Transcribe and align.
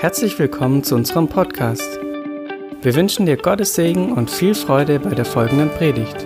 Herzlich 0.00 0.38
willkommen 0.38 0.84
zu 0.84 0.94
unserem 0.94 1.28
Podcast. 1.28 1.98
Wir 2.82 2.94
wünschen 2.94 3.26
dir 3.26 3.36
Gottes 3.36 3.74
Segen 3.74 4.12
und 4.12 4.30
viel 4.30 4.54
Freude 4.54 5.00
bei 5.00 5.12
der 5.12 5.24
folgenden 5.24 5.70
Predigt. 5.70 6.22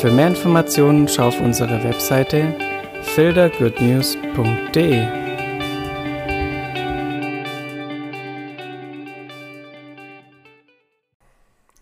Für 0.00 0.10
mehr 0.10 0.28
Informationen 0.28 1.06
schau 1.06 1.28
auf 1.28 1.38
unsere 1.38 1.84
Webseite 1.84 2.56
fildergoodnews.de. 3.14 5.06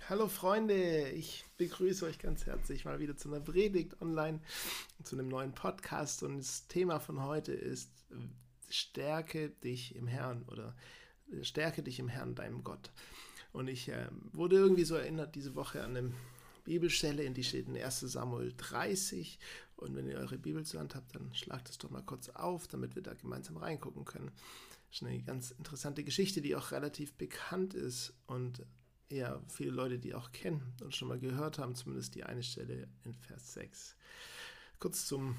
Hallo 0.09 0.27
Freunde, 0.27 1.11
ich 1.11 1.45
begrüße 1.57 2.04
euch 2.04 2.18
ganz 2.18 2.46
herzlich 2.46 2.85
mal 2.85 2.99
wieder 2.99 3.17
zu 3.17 3.29
einer 3.29 3.39
Predigt 3.39 4.03
online, 4.03 4.41
zu 5.04 5.14
einem 5.14 5.29
neuen 5.29 5.53
Podcast 5.53 6.25
und 6.25 6.39
das 6.39 6.67
Thema 6.67 6.99
von 6.99 7.22
heute 7.25 7.53
ist 7.53 7.93
stärke 8.71 9.51
dich 9.51 9.95
im 9.95 10.07
Herrn 10.07 10.43
oder 10.45 10.75
äh, 11.33 11.45
stärke 11.45 11.83
dich 11.83 11.99
im 11.99 12.09
Herrn, 12.09 12.35
deinem 12.35 12.65
Gott. 12.65 12.91
Und 13.53 13.69
ich 13.69 13.89
äh, 13.89 14.09
wurde 14.33 14.57
irgendwie 14.57 14.85
so 14.85 14.95
erinnert 14.95 15.35
diese 15.35 15.55
Woche 15.55 15.83
an 15.83 15.96
eine 15.96 16.13
Bibelstelle, 16.65 17.25
in 17.25 17.35
die 17.35 17.45
steht 17.45 17.69
in 17.69 17.77
1 17.77 18.01
Samuel 18.01 18.55
30. 18.57 19.39
Und 19.77 19.96
wenn 19.96 20.09
ihr 20.09 20.19
eure 20.19 20.39
Bibel 20.39 20.65
zur 20.65 20.81
Hand 20.81 20.95
habt, 20.95 21.15
dann 21.15 21.35
schlagt 21.35 21.69
es 21.69 21.79
doch 21.79 21.91
mal 21.91 22.03
kurz 22.03 22.29
auf, 22.29 22.69
damit 22.69 22.95
wir 22.95 23.03
da 23.03 23.15
gemeinsam 23.15 23.57
reingucken 23.57 24.05
können. 24.05 24.31
Das 24.91 25.01
ist 25.01 25.07
eine 25.07 25.23
ganz 25.23 25.51
interessante 25.53 26.05
Geschichte, 26.05 26.41
die 26.41 26.55
auch 26.57 26.73
relativ 26.73 27.15
bekannt 27.15 27.75
ist 27.75 28.13
und 28.27 28.65
ja, 29.11 29.43
viele 29.49 29.73
Leute, 29.73 29.99
die 29.99 30.15
auch 30.15 30.31
kennen 30.31 30.75
und 30.82 30.95
schon 30.95 31.09
mal 31.09 31.18
gehört 31.18 31.59
haben, 31.59 31.75
zumindest 31.75 32.15
die 32.15 32.25
eine 32.25 32.43
Stelle 32.43 32.89
in 33.05 33.15
Vers 33.15 33.55
6. 33.55 33.97
Kurz 34.79 35.07
zum 35.07 35.37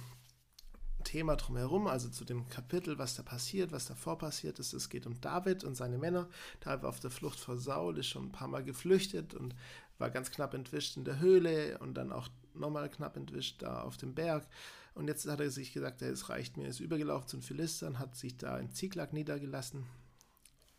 Thema 1.03 1.35
drumherum, 1.35 1.87
also 1.87 2.09
zu 2.09 2.25
dem 2.25 2.47
Kapitel, 2.49 2.97
was 2.97 3.15
da 3.15 3.23
passiert, 3.23 3.71
was 3.71 3.85
davor 3.85 4.17
passiert 4.17 4.59
ist. 4.59 4.73
Es 4.73 4.89
geht 4.89 5.05
um 5.05 5.19
David 5.21 5.63
und 5.63 5.75
seine 5.75 5.97
Männer. 5.97 6.27
David 6.59 6.83
war 6.83 6.89
auf 6.89 6.99
der 6.99 7.11
Flucht 7.11 7.39
vor 7.39 7.57
Saul, 7.57 7.97
ist 7.97 8.07
schon 8.07 8.27
ein 8.27 8.31
paar 8.31 8.47
Mal 8.47 8.63
geflüchtet 8.63 9.33
und 9.33 9.55
war 9.97 10.09
ganz 10.09 10.31
knapp 10.31 10.53
entwischt 10.53 10.97
in 10.97 11.05
der 11.05 11.19
Höhle 11.19 11.77
und 11.79 11.95
dann 11.95 12.11
auch 12.11 12.29
nochmal 12.53 12.89
knapp 12.89 13.17
entwischt 13.17 13.61
da 13.61 13.81
auf 13.81 13.97
dem 13.97 14.13
Berg. 14.13 14.47
Und 14.93 15.07
jetzt 15.07 15.27
hat 15.27 15.39
er 15.39 15.49
sich 15.49 15.73
gesagt, 15.73 16.01
es 16.01 16.29
reicht 16.29 16.57
mir, 16.57 16.67
ist 16.67 16.79
übergelaufen 16.79 17.27
zu 17.27 17.37
den 17.37 17.43
Philistern, 17.43 17.99
hat 17.99 18.15
sich 18.15 18.37
da 18.37 18.57
in 18.57 18.71
Ziklag 18.71 19.13
niedergelassen 19.13 19.85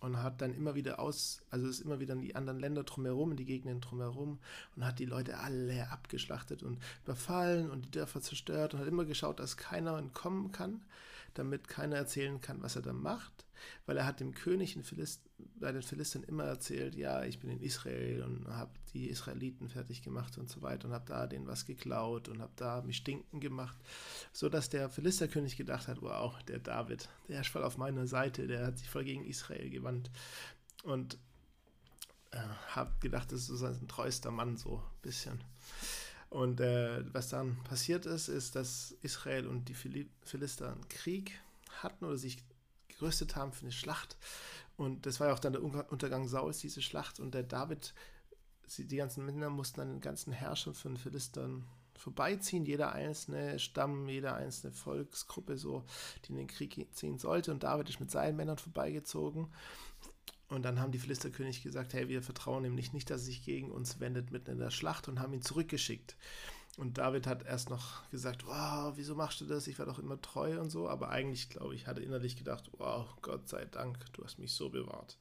und 0.02 0.22
hat 0.22 0.40
dann 0.40 0.54
immer 0.54 0.74
wieder 0.74 0.98
aus, 0.98 1.42
also 1.50 1.68
ist 1.68 1.80
immer 1.80 2.00
wieder 2.00 2.14
in 2.14 2.20
die 2.20 2.34
anderen 2.34 2.58
Länder 2.58 2.82
drumherum, 2.82 3.30
in 3.30 3.36
die 3.36 3.44
Gegenden 3.44 3.80
drumherum 3.80 4.38
und 4.76 4.84
hat 4.84 4.98
die 4.98 5.04
Leute 5.04 5.38
alle 5.38 5.90
abgeschlachtet 5.90 6.62
und 6.62 6.78
überfallen 7.04 7.70
und 7.70 7.84
die 7.86 7.90
Dörfer 7.92 8.20
zerstört 8.20 8.74
und 8.74 8.80
hat 8.80 8.88
immer 8.88 9.04
geschaut, 9.04 9.38
dass 9.38 9.56
keiner 9.56 9.96
entkommen 9.96 10.50
kann, 10.50 10.80
damit 11.34 11.68
keiner 11.68 11.96
erzählen 11.96 12.40
kann, 12.40 12.62
was 12.62 12.76
er 12.76 12.82
da 12.82 12.92
macht. 12.92 13.46
Weil 13.86 13.96
er 13.96 14.06
hat 14.06 14.20
dem 14.20 14.34
König 14.34 14.76
Philist, 14.82 15.22
bei 15.38 15.70
den 15.70 15.82
Philistern 15.82 16.24
immer 16.24 16.44
erzählt, 16.44 16.96
ja, 16.96 17.22
ich 17.22 17.38
bin 17.38 17.50
in 17.50 17.60
Israel 17.60 18.22
und 18.22 18.48
habe 18.48 18.72
die 18.92 19.08
Israeliten 19.08 19.68
fertig 19.68 20.02
gemacht 20.02 20.36
und 20.36 20.50
so 20.50 20.62
weiter 20.62 20.88
und 20.88 20.94
habe 20.94 21.06
da 21.06 21.26
denen 21.26 21.46
was 21.46 21.64
geklaut 21.64 22.28
und 22.28 22.42
habe 22.42 22.52
da 22.56 22.82
mich 22.82 22.96
stinken 22.96 23.40
gemacht, 23.40 23.76
so 24.32 24.48
dass 24.48 24.68
der 24.68 24.90
Philisterkönig 24.90 25.56
gedacht 25.56 25.86
hat, 25.86 26.02
wow, 26.02 26.36
der 26.44 26.58
David, 26.58 27.08
der 27.28 27.40
ist 27.40 27.50
voll 27.50 27.62
auf 27.62 27.78
meiner 27.78 28.06
Seite, 28.06 28.46
der 28.48 28.66
hat 28.66 28.78
sich 28.78 28.90
voll 28.90 29.04
gegen 29.04 29.24
Israel 29.24 29.70
gewandt. 29.70 30.10
Und 30.82 31.18
äh, 32.32 32.38
habe 32.68 32.92
gedacht, 33.00 33.30
das 33.30 33.48
ist 33.48 33.58
so 33.58 33.66
ein 33.66 33.88
treuester 33.88 34.30
Mann 34.30 34.56
so 34.56 34.78
ein 34.78 35.02
bisschen. 35.02 35.40
Und 36.32 36.60
äh, 36.60 37.04
was 37.12 37.28
dann 37.28 37.62
passiert 37.64 38.06
ist, 38.06 38.28
ist, 38.28 38.56
dass 38.56 38.92
Israel 39.02 39.46
und 39.46 39.68
die 39.68 39.74
Philister 39.74 40.72
einen 40.72 40.88
Krieg 40.88 41.38
hatten 41.82 42.06
oder 42.06 42.16
sich 42.16 42.42
gerüstet 42.88 43.36
haben 43.36 43.52
für 43.52 43.64
eine 43.64 43.72
Schlacht. 43.72 44.16
Und 44.78 45.04
das 45.04 45.20
war 45.20 45.26
ja 45.28 45.34
auch 45.34 45.38
dann 45.38 45.52
der 45.52 45.62
Untergang 45.62 46.26
Sauls, 46.26 46.58
diese 46.58 46.80
Schlacht. 46.80 47.20
Und 47.20 47.34
der 47.34 47.42
David, 47.42 47.92
die 48.78 48.96
ganzen 48.96 49.26
Männer 49.26 49.50
mussten 49.50 49.80
dann 49.80 49.90
den 49.90 50.00
ganzen 50.00 50.32
Herrscher 50.32 50.72
von 50.72 50.96
Philistern 50.96 51.66
vorbeiziehen, 51.96 52.64
jeder 52.64 52.92
einzelne 52.92 53.58
Stamm, 53.58 54.08
jede 54.08 54.32
einzelne 54.32 54.72
Volksgruppe, 54.72 55.58
so, 55.58 55.84
die 56.24 56.30
in 56.30 56.38
den 56.38 56.46
Krieg 56.46 56.88
ziehen 56.94 57.18
sollte. 57.18 57.52
Und 57.52 57.62
David 57.62 57.90
ist 57.90 58.00
mit 58.00 58.10
seinen 58.10 58.36
Männern 58.36 58.56
vorbeigezogen. 58.56 59.48
Und 60.52 60.64
dann 60.64 60.78
haben 60.78 60.92
die 60.92 60.98
Philisterkönig 60.98 61.62
gesagt, 61.62 61.94
hey, 61.94 62.08
wir 62.08 62.22
vertrauen 62.22 62.64
ihm 62.66 62.74
nicht, 62.74 62.92
nicht, 62.92 63.08
dass 63.08 63.22
er 63.22 63.26
sich 63.26 63.42
gegen 63.42 63.70
uns 63.70 64.00
wendet 64.00 64.30
mitten 64.32 64.50
in 64.50 64.58
der 64.58 64.70
Schlacht 64.70 65.08
und 65.08 65.18
haben 65.18 65.32
ihn 65.32 65.40
zurückgeschickt. 65.40 66.14
Und 66.76 66.98
David 66.98 67.26
hat 67.26 67.46
erst 67.46 67.70
noch 67.70 68.08
gesagt, 68.10 68.46
wow, 68.46 68.92
wieso 68.96 69.14
machst 69.14 69.40
du 69.40 69.46
das? 69.46 69.66
Ich 69.66 69.78
war 69.78 69.86
doch 69.86 69.98
immer 69.98 70.20
treu 70.20 70.60
und 70.60 70.68
so. 70.68 70.90
Aber 70.90 71.08
eigentlich, 71.08 71.48
glaube 71.48 71.74
ich, 71.74 71.86
hatte 71.86 72.02
innerlich 72.02 72.36
gedacht, 72.36 72.70
wow, 72.76 73.06
Gott 73.22 73.48
sei 73.48 73.64
Dank, 73.64 73.98
du 74.12 74.24
hast 74.24 74.38
mich 74.38 74.52
so 74.52 74.68
bewahrt. 74.68 75.16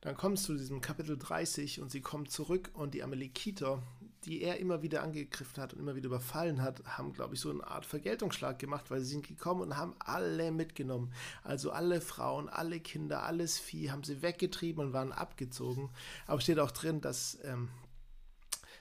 Dann 0.00 0.16
kommst 0.16 0.48
du 0.48 0.52
zu 0.52 0.58
diesem 0.58 0.80
Kapitel 0.80 1.18
30 1.18 1.80
und 1.80 1.90
sie 1.90 2.00
kommen 2.00 2.28
zurück 2.28 2.70
und 2.74 2.94
die 2.94 3.02
Amalekiter, 3.02 3.82
die 4.24 4.42
er 4.42 4.58
immer 4.58 4.82
wieder 4.82 5.02
angegriffen 5.02 5.62
hat 5.62 5.72
und 5.72 5.80
immer 5.80 5.94
wieder 5.94 6.06
überfallen 6.06 6.62
hat, 6.62 6.82
haben, 6.84 7.12
glaube 7.12 7.34
ich, 7.34 7.40
so 7.40 7.50
eine 7.50 7.66
Art 7.66 7.86
Vergeltungsschlag 7.86 8.58
gemacht, 8.58 8.90
weil 8.90 9.00
sie 9.00 9.10
sind 9.10 9.26
gekommen 9.26 9.62
und 9.62 9.76
haben 9.76 9.94
alle 9.98 10.50
mitgenommen. 10.50 11.12
Also 11.42 11.70
alle 11.70 12.00
Frauen, 12.00 12.48
alle 12.48 12.80
Kinder, 12.80 13.22
alles 13.22 13.58
Vieh 13.58 13.90
haben 13.90 14.04
sie 14.04 14.22
weggetrieben 14.22 14.86
und 14.86 14.92
waren 14.92 15.12
abgezogen. 15.12 15.90
Aber 16.26 16.40
steht 16.40 16.58
auch 16.58 16.70
drin, 16.70 17.00
dass 17.00 17.38
ähm, 17.44 17.68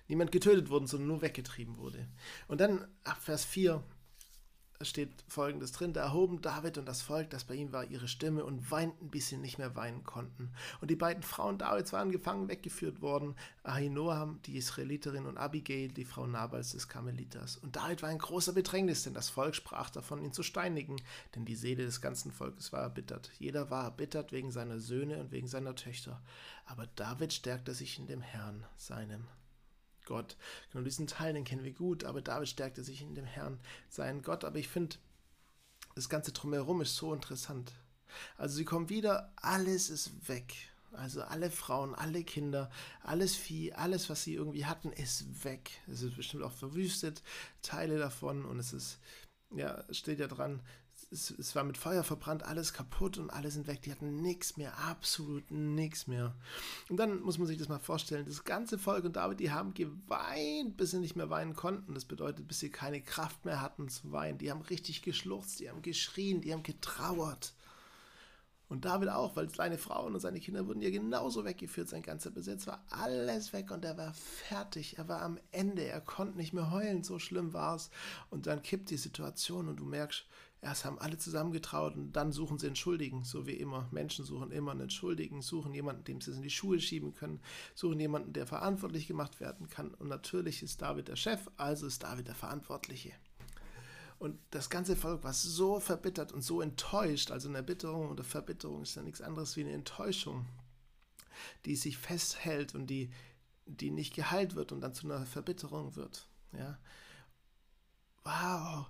niemand 0.07 0.31
getötet 0.31 0.69
wurde, 0.69 0.87
sondern 0.87 1.07
nur 1.07 1.21
weggetrieben 1.21 1.77
wurde. 1.77 2.07
Und 2.47 2.61
dann 2.61 2.87
ab 3.03 3.17
Vers 3.21 3.45
4 3.45 3.83
steht 4.81 5.11
folgendes 5.27 5.71
drin: 5.71 5.93
Da 5.93 6.01
erhoben 6.01 6.41
David 6.41 6.77
und 6.77 6.85
das 6.85 7.01
Volk, 7.01 7.29
das 7.29 7.43
bei 7.43 7.55
ihm 7.55 7.71
war, 7.73 7.85
ihre 7.85 8.07
Stimme 8.07 8.45
und 8.45 8.69
weinten, 8.71 9.09
bis 9.09 9.29
sie 9.29 9.37
nicht 9.37 9.57
mehr 9.57 9.75
weinen 9.75 10.03
konnten. 10.03 10.51
Und 10.81 10.91
die 10.91 10.95
beiden 10.95 11.23
Frauen 11.23 11.57
Davids 11.57 11.93
waren 11.93 12.11
gefangen 12.11 12.47
weggeführt 12.47 13.01
worden: 13.01 13.35
Ahinoam, 13.63 14.39
die 14.45 14.57
Israeliterin, 14.57 15.25
und 15.25 15.37
Abigail, 15.37 15.89
die 15.89 16.05
Frau 16.05 16.27
Nabals 16.27 16.71
des 16.71 16.87
Karmeliters. 16.87 17.57
Und 17.57 17.75
David 17.75 18.01
war 18.03 18.11
in 18.11 18.19
großer 18.19 18.53
Bedrängnis, 18.53 19.03
denn 19.03 19.13
das 19.13 19.29
Volk 19.29 19.55
sprach 19.55 19.89
davon, 19.89 20.23
ihn 20.23 20.33
zu 20.33 20.43
steinigen, 20.43 20.97
denn 21.35 21.45
die 21.45 21.55
Seele 21.55 21.85
des 21.85 22.01
ganzen 22.01 22.31
Volkes 22.31 22.71
war 22.73 22.81
erbittert. 22.81 23.31
Jeder 23.39 23.69
war 23.69 23.85
erbittert 23.85 24.31
wegen 24.31 24.51
seiner 24.51 24.79
Söhne 24.79 25.19
und 25.19 25.31
wegen 25.31 25.47
seiner 25.47 25.75
Töchter. 25.75 26.21
Aber 26.65 26.87
David 26.95 27.33
stärkte 27.33 27.73
sich 27.73 27.97
in 27.97 28.07
dem 28.07 28.21
Herrn, 28.21 28.65
seinem 28.75 29.25
Gott. 30.07 30.37
Genau 30.71 30.83
diesen 30.83 31.05
Teil, 31.05 31.33
den 31.33 31.43
kennen 31.43 31.63
wir 31.63 31.73
gut, 31.73 32.03
aber 32.03 32.21
David 32.21 32.49
stärkte 32.49 32.83
sich 32.83 33.01
in 33.03 33.13
dem 33.13 33.25
Herrn, 33.25 33.59
seinen 33.89 34.23
Gott. 34.23 34.43
Aber 34.43 34.57
ich 34.57 34.69
finde, 34.69 34.95
das 35.95 36.09
Ganze 36.09 36.31
drumherum 36.31 36.81
ist 36.81 36.95
so 36.95 37.13
interessant. 37.13 37.73
Also 38.37 38.55
sie 38.55 38.65
kommen 38.65 38.89
wieder, 38.89 39.31
alles 39.35 39.89
ist 39.89 40.27
weg. 40.27 40.55
Also 40.93 41.21
alle 41.21 41.51
Frauen, 41.51 41.93
alle 41.93 42.23
Kinder, 42.23 42.71
alles 43.03 43.35
Vieh, 43.35 43.73
alles, 43.73 44.09
was 44.09 44.23
sie 44.23 44.33
irgendwie 44.33 44.65
hatten, 44.65 44.91
ist 44.91 45.43
weg. 45.43 45.69
Es 45.87 46.01
ist 46.01 46.15
bestimmt 46.15 46.43
auch 46.43 46.53
verwüstet, 46.53 47.21
Teile 47.61 47.99
davon 47.99 48.45
und 48.45 48.57
es 48.57 48.73
ist, 48.73 48.99
ja, 49.53 49.83
steht 49.93 50.19
ja 50.19 50.27
dran, 50.27 50.61
es, 51.09 51.31
es, 51.31 51.55
war 51.55 51.63
mit 51.63 51.77
Feuer 51.77 52.03
verbrannt, 52.03 52.43
alles 52.43 52.73
kaputt 52.73 53.17
und 53.17 53.29
alle 53.29 53.49
sind 53.49 53.67
weg. 53.67 53.81
Die 53.81 53.91
hatten 53.91 54.21
nichts 54.21 54.57
mehr, 54.57 54.77
absolut 54.77 55.49
nichts 55.51 56.07
mehr. 56.07 56.35
Und 56.89 56.97
dann 56.97 57.21
muss 57.21 57.37
man 57.37 57.47
sich 57.47 57.57
das 57.57 57.69
mal 57.69 57.79
vorstellen: 57.79 58.25
Das 58.25 58.43
ganze 58.43 58.77
Volk 58.77 59.05
und 59.05 59.15
David, 59.15 59.39
die 59.39 59.51
haben 59.51 59.73
geweint, 59.73 60.75
bis 60.77 60.91
sie 60.91 60.99
nicht 60.99 61.15
mehr 61.15 61.29
weinen 61.29 61.55
konnten. 61.55 61.93
Das 61.93 62.05
bedeutet, 62.05 62.47
bis 62.47 62.59
sie 62.59 62.69
keine 62.69 63.01
Kraft 63.01 63.45
mehr 63.45 63.61
hatten 63.61 63.87
zu 63.89 64.11
weinen. 64.11 64.37
Die 64.37 64.51
haben 64.51 64.61
richtig 64.61 65.01
geschluchzt, 65.01 65.59
die 65.59 65.69
haben 65.69 65.81
geschrien, 65.81 66.41
die 66.41 66.53
haben 66.53 66.63
getrauert. 66.63 67.53
Und 68.69 68.83
David 68.83 69.07
auch, 69.07 69.37
weil 69.37 69.49
seine 69.49 69.77
Frauen 69.77 70.13
und 70.13 70.19
seine 70.19 70.41
Kinder 70.41 70.67
wurden 70.67 70.81
ja 70.81 70.89
genauso 70.89 71.45
weggeführt. 71.45 71.87
Sein 71.87 72.01
ganzer 72.01 72.31
Besitz 72.31 72.67
war 72.67 72.83
alles 72.89 73.53
weg 73.53 73.71
und 73.71 73.85
er 73.85 73.97
war 73.97 74.13
fertig. 74.13 74.97
Er 74.97 75.07
war 75.07 75.21
am 75.21 75.39
Ende. 75.51 75.85
Er 75.85 76.01
konnte 76.01 76.37
nicht 76.37 76.51
mehr 76.51 76.69
heulen. 76.69 77.01
So 77.01 77.17
schlimm 77.17 77.53
war 77.53 77.77
es. 77.77 77.89
Und 78.29 78.45
dann 78.45 78.63
kippt 78.63 78.89
die 78.89 78.97
Situation 78.97 79.69
und 79.69 79.77
du 79.77 79.85
merkst, 79.85 80.25
Erst 80.67 80.83
haben 80.83 80.99
alle 80.99 81.17
zusammengetraut 81.17 81.95
und 81.95 82.11
dann 82.11 82.33
suchen 82.33 82.59
sie 82.59 82.67
Entschuldigen, 82.67 83.23
so 83.23 83.47
wie 83.47 83.53
immer. 83.53 83.87
Menschen 83.91 84.25
suchen 84.25 84.51
immer 84.51 84.71
einen 84.71 84.81
Entschuldigen, 84.81 85.41
suchen 85.41 85.73
jemanden, 85.73 86.03
dem 86.03 86.19
sie 86.19 86.31
es 86.31 86.35
in 86.35 86.43
die 86.43 86.49
Schuhe 86.49 86.81
schieben 86.81 87.13
können, 87.13 87.39
suchen 87.73 88.01
jemanden, 88.01 88.33
der 88.33 88.45
verantwortlich 88.45 89.07
gemacht 89.07 89.39
werden 89.39 89.69
kann. 89.69 89.93
Und 89.93 90.09
natürlich 90.09 90.61
ist 90.63 90.81
David 90.81 91.07
der 91.07 91.15
Chef, 91.15 91.39
also 91.55 91.87
ist 91.87 92.03
David 92.03 92.27
der 92.27 92.35
Verantwortliche. 92.35 93.13
Und 94.19 94.37
das 94.49 94.69
ganze 94.69 94.97
Volk 94.97 95.23
war 95.23 95.31
so 95.31 95.79
verbittert 95.79 96.33
und 96.33 96.41
so 96.41 96.59
enttäuscht. 96.59 97.31
Also 97.31 97.47
eine 97.47 97.59
Erbitterung 97.59 98.09
oder 98.11 98.25
Verbitterung 98.25 98.81
ist 98.81 98.95
ja 98.95 99.03
nichts 99.03 99.21
anderes 99.21 99.55
wie 99.55 99.61
eine 99.61 99.71
Enttäuschung, 99.71 100.47
die 101.63 101.77
sich 101.77 101.97
festhält 101.97 102.75
und 102.75 102.87
die, 102.87 103.09
die 103.67 103.89
nicht 103.89 104.13
geheilt 104.13 104.55
wird 104.55 104.73
und 104.73 104.81
dann 104.81 104.93
zu 104.93 105.07
einer 105.07 105.25
Verbitterung 105.25 105.95
wird. 105.95 106.27
Ja. 106.51 106.77
Wow, 108.25 108.87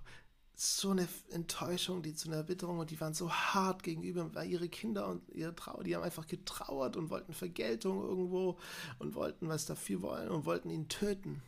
so 0.60 0.90
eine 0.90 1.06
Enttäuschung, 1.30 2.02
die 2.02 2.14
zu 2.14 2.26
einer 2.26 2.38
Erbitterung 2.38 2.80
und 2.80 2.90
die 2.90 3.00
waren 3.00 3.14
so 3.14 3.30
hart 3.30 3.84
gegenüber, 3.84 4.34
weil 4.34 4.50
ihre 4.50 4.68
Kinder 4.68 5.06
und 5.06 5.22
ihre 5.32 5.54
Trauer, 5.54 5.84
die 5.84 5.94
haben 5.94 6.02
einfach 6.02 6.26
getrauert 6.26 6.96
und 6.96 7.10
wollten 7.10 7.32
Vergeltung 7.32 8.02
irgendwo 8.02 8.58
und 8.98 9.14
wollten 9.14 9.46
was 9.46 9.66
dafür 9.66 10.02
wollen 10.02 10.28
und 10.30 10.46
wollten 10.46 10.68
ihn 10.70 10.88
töten. 10.88 11.42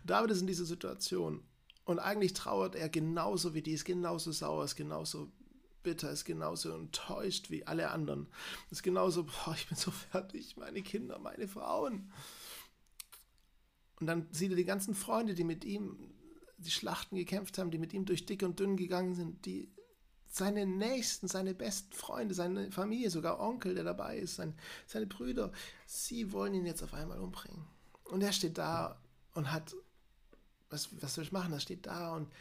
Und 0.00 0.10
David 0.10 0.30
ist 0.30 0.40
in 0.40 0.46
dieser 0.46 0.64
Situation 0.64 1.42
und 1.84 1.98
eigentlich 1.98 2.32
trauert 2.32 2.76
er 2.76 2.88
genauso 2.88 3.52
wie 3.52 3.60
die, 3.60 3.72
ist 3.72 3.84
genauso 3.84 4.32
sauer, 4.32 4.64
ist 4.64 4.76
genauso 4.76 5.30
bitter, 5.82 6.10
ist 6.10 6.24
genauso 6.24 6.72
enttäuscht 6.72 7.50
wie 7.50 7.66
alle 7.66 7.90
anderen. 7.90 8.26
Ist 8.70 8.82
genauso, 8.82 9.24
boah, 9.24 9.54
ich 9.54 9.68
bin 9.68 9.76
so 9.76 9.90
fertig, 9.90 10.56
meine 10.56 10.80
Kinder, 10.80 11.18
meine 11.18 11.46
Frauen. 11.46 12.10
Und 14.00 14.06
dann 14.06 14.28
sieht 14.30 14.50
er 14.50 14.56
die 14.56 14.64
ganzen 14.64 14.94
Freunde, 14.94 15.34
die 15.34 15.44
mit 15.44 15.62
ihm 15.66 16.14
die 16.60 16.70
Schlachten 16.70 17.16
gekämpft 17.16 17.58
haben, 17.58 17.70
die 17.70 17.78
mit 17.78 17.92
ihm 17.92 18.04
durch 18.04 18.26
dick 18.26 18.42
und 18.42 18.60
dünn 18.60 18.76
gegangen 18.76 19.14
sind, 19.14 19.44
die 19.46 19.72
seine 20.26 20.64
Nächsten, 20.66 21.26
seine 21.26 21.54
besten 21.54 21.92
Freunde, 21.92 22.34
seine 22.34 22.70
Familie, 22.70 23.10
sogar 23.10 23.40
Onkel, 23.40 23.74
der 23.74 23.84
dabei 23.84 24.18
ist, 24.18 24.36
sein, 24.36 24.54
seine 24.86 25.06
Brüder, 25.06 25.52
sie 25.86 26.32
wollen 26.32 26.54
ihn 26.54 26.66
jetzt 26.66 26.82
auf 26.82 26.94
einmal 26.94 27.18
umbringen. 27.18 27.66
Und 28.04 28.22
er 28.22 28.32
steht 28.32 28.58
da 28.58 29.00
und 29.34 29.52
hat, 29.52 29.74
was, 30.68 30.88
was 31.02 31.14
soll 31.14 31.24
ich 31.24 31.32
machen? 31.32 31.52
Er 31.52 31.60
steht 31.60 31.86
da 31.86 32.14
und 32.14 32.32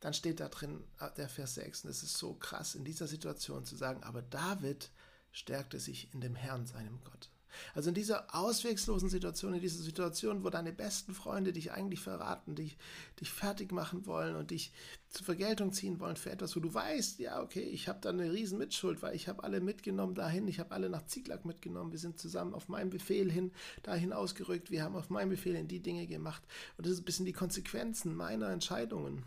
dann 0.00 0.12
steht 0.12 0.40
da 0.40 0.48
drin, 0.48 0.84
ah, 0.98 1.08
der 1.10 1.28
Vers 1.28 1.54
6, 1.54 1.84
und 1.84 1.90
es 1.90 2.02
ist 2.02 2.18
so 2.18 2.34
krass, 2.34 2.74
in 2.74 2.84
dieser 2.84 3.06
Situation 3.06 3.64
zu 3.64 3.76
sagen, 3.76 4.02
aber 4.02 4.22
David 4.22 4.90
stärkte 5.30 5.78
sich 5.78 6.12
in 6.12 6.20
dem 6.20 6.34
Herrn, 6.34 6.66
seinem 6.66 7.02
Gott. 7.04 7.30
Also 7.74 7.88
in 7.88 7.94
dieser 7.94 8.34
auswegslosen 8.34 9.08
Situation, 9.08 9.54
in 9.54 9.60
dieser 9.60 9.82
Situation, 9.82 10.44
wo 10.44 10.50
deine 10.50 10.72
besten 10.72 11.14
Freunde 11.14 11.52
dich 11.52 11.72
eigentlich 11.72 12.00
verraten, 12.00 12.54
dich, 12.54 12.76
dich 13.20 13.30
fertig 13.30 13.72
machen 13.72 14.06
wollen 14.06 14.36
und 14.36 14.50
dich 14.50 14.72
zur 15.08 15.24
Vergeltung 15.24 15.72
ziehen 15.72 16.00
wollen 16.00 16.16
für 16.16 16.30
etwas, 16.30 16.56
wo 16.56 16.60
du 16.60 16.72
weißt, 16.72 17.18
ja, 17.20 17.42
okay, 17.42 17.62
ich 17.62 17.88
habe 17.88 18.00
da 18.00 18.10
eine 18.10 18.32
riesen 18.32 18.58
Mitschuld, 18.58 19.02
weil 19.02 19.14
ich 19.14 19.28
habe 19.28 19.44
alle 19.44 19.60
mitgenommen 19.60 20.14
dahin, 20.14 20.48
ich 20.48 20.60
habe 20.60 20.72
alle 20.72 20.88
nach 20.88 21.06
Zieglak 21.06 21.44
mitgenommen, 21.44 21.92
wir 21.92 21.98
sind 21.98 22.18
zusammen 22.18 22.54
auf 22.54 22.68
meinen 22.68 22.90
Befehl 22.90 23.30
hin 23.30 23.52
dahin 23.82 24.12
ausgerückt, 24.12 24.70
wir 24.70 24.82
haben 24.82 24.96
auf 24.96 25.10
meinen 25.10 25.30
Befehl 25.30 25.54
in 25.54 25.68
die 25.68 25.80
Dinge 25.80 26.06
gemacht 26.06 26.42
und 26.76 26.86
das 26.86 26.94
ist 26.94 27.00
ein 27.00 27.04
bisschen 27.04 27.26
die 27.26 27.32
Konsequenzen 27.32 28.14
meiner 28.14 28.50
Entscheidungen 28.50 29.24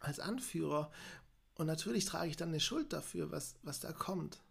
als 0.00 0.20
Anführer 0.20 0.90
und 1.56 1.66
natürlich 1.66 2.04
trage 2.04 2.28
ich 2.28 2.36
dann 2.36 2.50
eine 2.50 2.60
Schuld 2.60 2.92
dafür, 2.92 3.30
was, 3.30 3.56
was 3.62 3.80
da 3.80 3.92
kommt. 3.92 4.42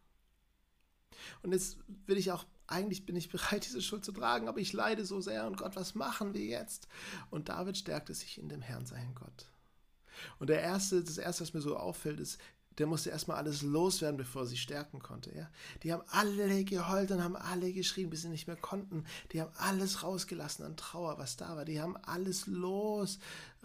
Und 1.43 1.51
jetzt 1.51 1.77
will 2.07 2.17
ich 2.17 2.31
auch 2.31 2.45
eigentlich 2.67 3.05
bin 3.05 3.15
ich 3.15 3.29
bereit, 3.31 3.65
diese 3.65 3.81
Schuld 3.81 4.05
zu 4.05 4.11
tragen, 4.11 4.47
aber 4.47 4.59
ich 4.59 4.73
leide 4.73 5.05
so 5.05 5.21
sehr 5.21 5.47
und 5.47 5.57
Gott, 5.57 5.75
was 5.75 5.95
machen 5.95 6.33
wir 6.33 6.45
jetzt? 6.45 6.87
Und 7.29 7.49
David 7.49 7.77
stärkte 7.77 8.13
sich 8.13 8.37
in 8.37 8.49
dem 8.49 8.61
Herrn, 8.61 8.85
sein 8.85 9.13
Gott. 9.15 9.47
Und 10.39 10.49
der 10.49 10.61
erste, 10.61 11.03
das 11.03 11.17
erste, 11.17 11.43
was 11.43 11.53
mir 11.53 11.61
so 11.61 11.77
auffällt, 11.77 12.19
ist, 12.19 12.39
der 12.77 12.87
musste 12.87 13.09
erstmal 13.09 13.37
alles 13.37 13.61
loswerden, 13.61 14.17
bevor 14.17 14.43
er 14.43 14.47
sich 14.47 14.61
stärken 14.61 14.99
konnte. 14.99 15.33
Ja? 15.35 15.49
Die 15.83 15.93
haben 15.93 16.03
alle 16.07 16.63
geheult 16.65 17.11
und 17.11 17.23
haben 17.23 17.35
alle 17.35 17.71
geschrien, 17.71 18.09
bis 18.09 18.23
sie 18.23 18.29
nicht 18.29 18.47
mehr 18.47 18.57
konnten. 18.57 19.05
Die 19.31 19.41
haben 19.41 19.51
alles 19.55 20.03
rausgelassen 20.03 20.65
an 20.65 20.75
Trauer, 20.75 21.17
was 21.17 21.37
da 21.37 21.55
war. 21.55 21.65
Die 21.65 21.81
haben 21.81 21.95
alles 21.97 22.47
los, 22.47 23.19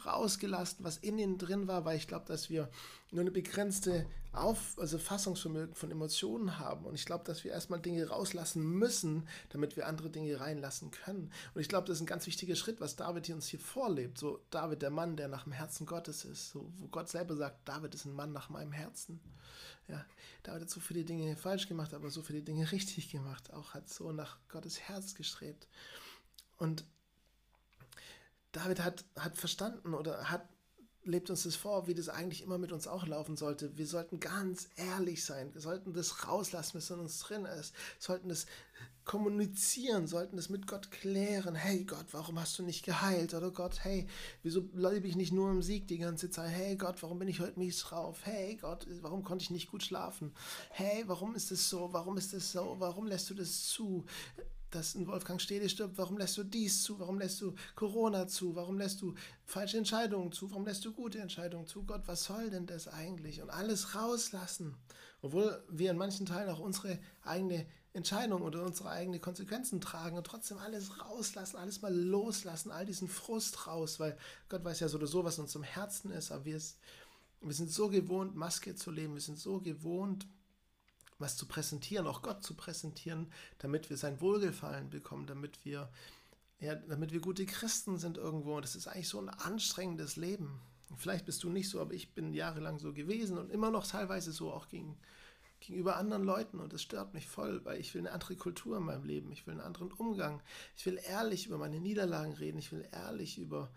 rausgelassen, 0.07 0.85
was 0.85 0.99
in 0.99 1.19
ihnen 1.19 1.39
drin 1.39 1.69
war, 1.69 1.85
weil 1.85 1.97
ich 1.97 2.09
glaube, 2.09 2.27
dass 2.27 2.51
wir 2.51 2.69
nur 3.11 3.23
eine 3.23 3.31
begrenzte 3.31 4.07
Auf 4.33 4.79
also 4.79 4.99
Fassungsvermögen 4.99 5.75
von 5.75 5.91
Emotionen 5.91 6.59
haben. 6.59 6.85
Und 6.85 6.95
ich 6.95 7.05
glaube, 7.05 7.25
dass 7.25 7.43
wir 7.43 7.51
erstmal 7.51 7.81
Dinge 7.81 8.09
rauslassen 8.09 8.65
müssen, 8.65 9.29
damit 9.49 9.77
wir 9.77 9.87
andere 9.87 10.11
Dinge 10.11 10.39
reinlassen 10.39 10.91
können. 10.93 11.33
Und 11.55 11.61
ich 11.61 11.69
glaube, 11.69 11.89
das 11.89 11.97
ist 11.97 12.03
ein 12.03 12.07
ganz 12.07 12.27
wichtiger 12.27 12.55
Schritt, 12.55 12.81
was 12.81 12.97
David 12.97 13.27
hier 13.27 13.35
uns 13.35 13.49
hier 13.49 13.59
vorlebt. 13.59 14.19
So 14.19 14.41
David, 14.51 14.83
der 14.83 14.91
Mann, 14.91 15.17
der 15.17 15.29
nach 15.29 15.45
dem 15.45 15.53
Herzen 15.53 15.85
Gottes 15.87 16.25
ist. 16.25 16.51
So, 16.51 16.73
wo 16.79 16.87
Gott 16.87 17.09
selber 17.09 17.35
sagt, 17.35 17.69
David 17.69 17.95
ist 17.95 18.05
ein 18.05 18.15
Mann 18.15 18.33
nach 18.33 18.51
meinem 18.51 18.73
Herzen. 18.73 19.21
Ja, 19.89 20.05
David 20.45 20.63
hat 20.63 20.71
so 20.71 20.79
viele 20.79 21.05
Dinge 21.05 21.37
falsch 21.37 21.67
gemacht, 21.67 21.93
aber 21.95 22.11
so 22.11 22.23
viele 22.23 22.43
Dinge 22.43 22.71
richtig 22.73 23.11
gemacht. 23.11 23.53
Auch 23.53 23.75
hat 23.75 23.89
so 23.89 24.13
nach 24.13 24.39
Gottes 24.49 24.81
Herz 24.81 25.15
gestrebt. 25.15 25.67
Und 26.57 26.85
David 28.53 28.81
hat, 28.81 29.05
hat 29.17 29.37
verstanden 29.37 29.95
oder 29.95 30.31
hat 30.31 30.49
lebt 31.05 31.31
uns 31.31 31.45
das 31.45 31.57
vor, 31.57 31.87
wie 31.87 31.95
das 31.95 32.09
eigentlich 32.09 32.43
immer 32.43 32.59
mit 32.59 32.73
uns 32.73 32.87
auch 32.87 33.07
laufen 33.07 33.37
sollte. 33.37 33.77
Wir 33.77 33.87
sollten 33.87 34.21
ganz 34.21 34.69
ehrlich 34.77 35.25
sein. 35.25 35.53
Wir 35.55 35.61
sollten 35.61 35.93
das 35.93 36.27
rauslassen, 36.27 36.77
was 36.77 36.91
in 36.91 37.01
uns 37.01 37.19
drin 37.21 37.47
ist. 37.47 37.75
Sollten 37.99 38.29
das 38.29 38.47
kommunizieren, 39.05 40.07
sollten 40.07 40.37
das 40.37 40.51
mit 40.51 40.67
Gott 40.67 40.91
klären. 40.91 41.55
Hey 41.55 41.85
Gott, 41.85 42.07
warum 42.13 42.39
hast 42.39 42.59
du 42.59 42.63
nicht 42.63 42.85
geheilt? 42.85 43.35
Oder 43.35 43.51
Gott, 43.51 43.83
hey, 43.83 44.07
wieso 44.43 44.69
lebe 44.75 45.09
ich 45.09 45.17
nicht 45.17 45.33
nur 45.33 45.51
im 45.51 45.63
Sieg 45.63 45.89
die 45.89 45.99
ganze 45.99 46.31
Zeit? 46.31 46.51
Hey 46.51 46.77
Gott, 46.77 47.03
warum 47.03 47.19
bin 47.19 47.29
ich 47.29 47.41
heute 47.41 47.59
mies 47.59 47.81
drauf? 47.81 48.21
Hey 48.25 48.57
Gott, 48.57 48.87
warum 49.01 49.25
konnte 49.25 49.43
ich 49.43 49.51
nicht 49.51 49.71
gut 49.71 49.83
schlafen? 49.83 50.33
Hey, 50.71 51.05
warum 51.07 51.35
ist 51.35 51.51
es 51.51 51.69
so? 51.69 51.93
Warum 51.93 52.19
ist 52.19 52.35
es 52.35 52.53
so? 52.53 52.77
Warum 52.79 53.07
lässt 53.07 53.31
du 53.31 53.35
das 53.35 53.69
zu? 53.69 54.05
Dass 54.71 54.95
ein 54.95 55.07
Wolfgang 55.07 55.41
Stede 55.41 55.69
stirbt, 55.69 55.99
warum 55.99 56.19
lässt 56.19 56.37
du 56.37 56.45
dies 56.45 56.83
zu, 56.83 56.99
warum 56.99 57.19
lässt 57.19 57.41
du 57.41 57.55
Corona 57.75 58.27
zu, 58.27 58.55
warum 58.55 58.79
lässt 58.79 59.03
du 59.03 59.15
falsche 59.45 59.79
Entscheidungen 59.79 60.33
zu, 60.33 60.51
warum 60.51 60.67
lässt 60.67 60.85
du 60.85 60.93
gute 60.93 61.19
Entscheidungen 61.19 61.67
zu, 61.67 61.85
Gott, 61.85 62.03
was 62.07 62.25
soll 62.25 62.51
denn 62.51 62.67
das 62.67 62.89
eigentlich? 62.89 63.43
Und 63.43 63.51
alles 63.51 63.95
rauslassen, 63.95 64.77
obwohl 65.23 65.63
wir 65.69 65.91
in 65.91 65.97
manchen 65.97 66.27
Teilen 66.27 66.51
auch 66.51 66.61
unsere 66.61 66.99
eigene 67.23 67.67
Entscheidung 67.93 68.43
oder 68.43 68.63
unsere 68.65 68.91
eigenen 68.91 69.21
Konsequenzen 69.21 69.81
tragen 69.81 70.17
und 70.17 70.27
trotzdem 70.27 70.59
alles 70.59 71.01
rauslassen, 71.01 71.57
alles 71.57 71.83
mal 71.83 71.95
loslassen, 71.95 72.71
all 72.71 72.87
diesen 72.87 73.09
Frust 73.09 73.67
raus, 73.67 73.99
weil 73.99 74.17
Gott 74.49 74.65
weiß 74.65 74.81
ja 74.81 74.89
so 74.89 74.97
oder 74.99 75.09
so, 75.09 75.25
was 75.25 75.39
uns 75.39 75.55
im 75.57 75.65
Herzen 75.65 76.13
ist, 76.13 76.31
aber 76.31 76.45
wir, 76.45 76.61
wir 77.41 77.55
sind 77.55 77.71
so 77.71 77.89
gewohnt, 77.89 78.37
Maske 78.37 78.77
zu 78.77 78.93
leben, 78.93 79.15
wir 79.15 79.21
sind 79.21 79.39
so 79.39 79.61
gewohnt, 79.61 80.27
was 81.21 81.37
zu 81.37 81.47
präsentieren, 81.47 82.07
auch 82.07 82.23
Gott 82.23 82.43
zu 82.43 82.55
präsentieren, 82.55 83.31
damit 83.59 83.91
wir 83.91 83.97
sein 83.97 84.21
Wohlgefallen 84.21 84.91
bekommen, 84.91 85.27
damit 85.27 85.65
wir, 85.65 85.91
ja, 86.61 86.75
damit 86.75 87.13
wir 87.13 87.21
gute 87.21 87.47
Christen 87.47 87.99
sind 87.99 88.17
irgendwo. 88.17 88.61
Das 88.61 88.77
ist 88.77 88.87
eigentlich 88.87 89.09
so 89.09 89.21
ein 89.21 89.29
anstrengendes 89.29 90.17
Leben. 90.17 90.61
Vielleicht 90.97 91.27
bist 91.27 91.43
du 91.45 91.51
nicht 91.51 91.69
so, 91.69 91.81
aber 91.81 91.95
ich 91.95 92.15
bin 92.15 92.33
jahrelang 92.33 92.79
so 92.79 92.93
gewesen 92.93 93.39
und 93.39 93.51
immer 93.51 93.71
noch 93.71 93.87
teilweise 93.87 94.33
so 94.33 94.53
auch 94.53 94.69
gegen, 94.69 94.99
gegenüber 95.61 95.97
anderen 95.97 96.25
Leuten 96.25 96.59
und 96.59 96.73
das 96.73 96.83
stört 96.83 97.15
mich 97.15 97.29
voll, 97.29 97.65
weil 97.65 97.79
ich 97.79 97.95
will 97.95 98.01
eine 98.01 98.13
andere 98.13 98.35
Kultur 98.35 98.79
in 98.79 98.85
meinem 98.85 99.05
Leben, 99.05 99.31
ich 99.31 99.47
will 99.47 99.53
einen 99.53 99.61
anderen 99.61 99.93
Umgang, 99.93 100.43
ich 100.77 100.87
will 100.87 100.99
ehrlich 101.07 101.47
über 101.47 101.59
meine 101.59 101.81
Niederlagen 101.81 102.33
reden, 102.33 102.59
ich 102.59 102.73
will 102.73 102.89
ehrlich 102.93 103.39
über, 103.39 103.71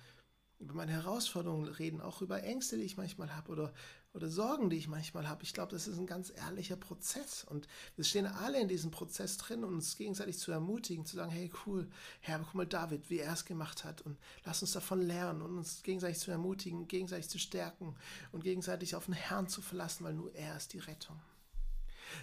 über 0.60 0.74
meine 0.74 0.94
Herausforderungen 0.94 1.68
reden, 1.68 2.01
auch 2.01 2.22
über 2.22 2.42
Ängste, 2.42 2.78
die 2.78 2.84
ich 2.84 2.98
manchmal 2.98 3.36
habe 3.36 3.51
oder 3.51 3.74
oder 4.13 4.30
Sorgen, 4.30 4.69
die 4.69 4.77
ich 4.77 4.88
manchmal 4.88 5.27
habe. 5.27 5.44
Ich 5.44 5.54
glaube, 5.54 5.71
das 5.71 5.88
ist 5.88 5.98
ein 5.98 6.06
ganz 6.06 6.31
ehrlicher 6.36 6.75
Prozess 6.75 7.44
und 7.44 7.68
wir 7.95 8.06
stehen 8.06 8.27
alle 8.27 8.60
in 8.60 8.68
diesem 8.68 8.92
Prozess 8.92 9.38
drin, 9.38 9.63
uns 9.63 9.98
gegenseitig 9.98 10.38
zu 10.38 10.51
ermutigen, 10.51 11.06
zu 11.06 11.15
sagen, 11.15 11.31
hey 11.31 11.51
cool, 11.65 11.89
Herr, 12.21 12.39
guck 12.39 12.54
mal 12.54 12.68
David, 12.68 13.10
wie 13.10 13.19
er 13.19 13.33
es 13.33 13.45
gemacht 13.45 13.83
hat 13.83 14.01
und 14.01 14.18
lass 14.45 14.62
uns 14.62 14.74
davon 14.74 15.01
lernen 15.01 15.42
und 15.42 15.57
uns 15.57 15.81
gegenseitig 15.83 16.19
zu 16.19 16.31
ermutigen, 16.31 16.88
gegenseitig 16.88 17.30
zu 17.30 17.39
stärken 17.39 17.95
und 18.31 18.44
gegenseitig 18.44 18.95
auf 18.95 19.06
den 19.06 19.15
Herrn 19.15 19.48
zu 19.48 19.62
verlassen, 19.62 20.04
weil 20.04 20.13
nur 20.13 20.33
er 20.36 20.56
ist 20.57 20.74
die 20.74 20.80
Rettung. 20.80 21.19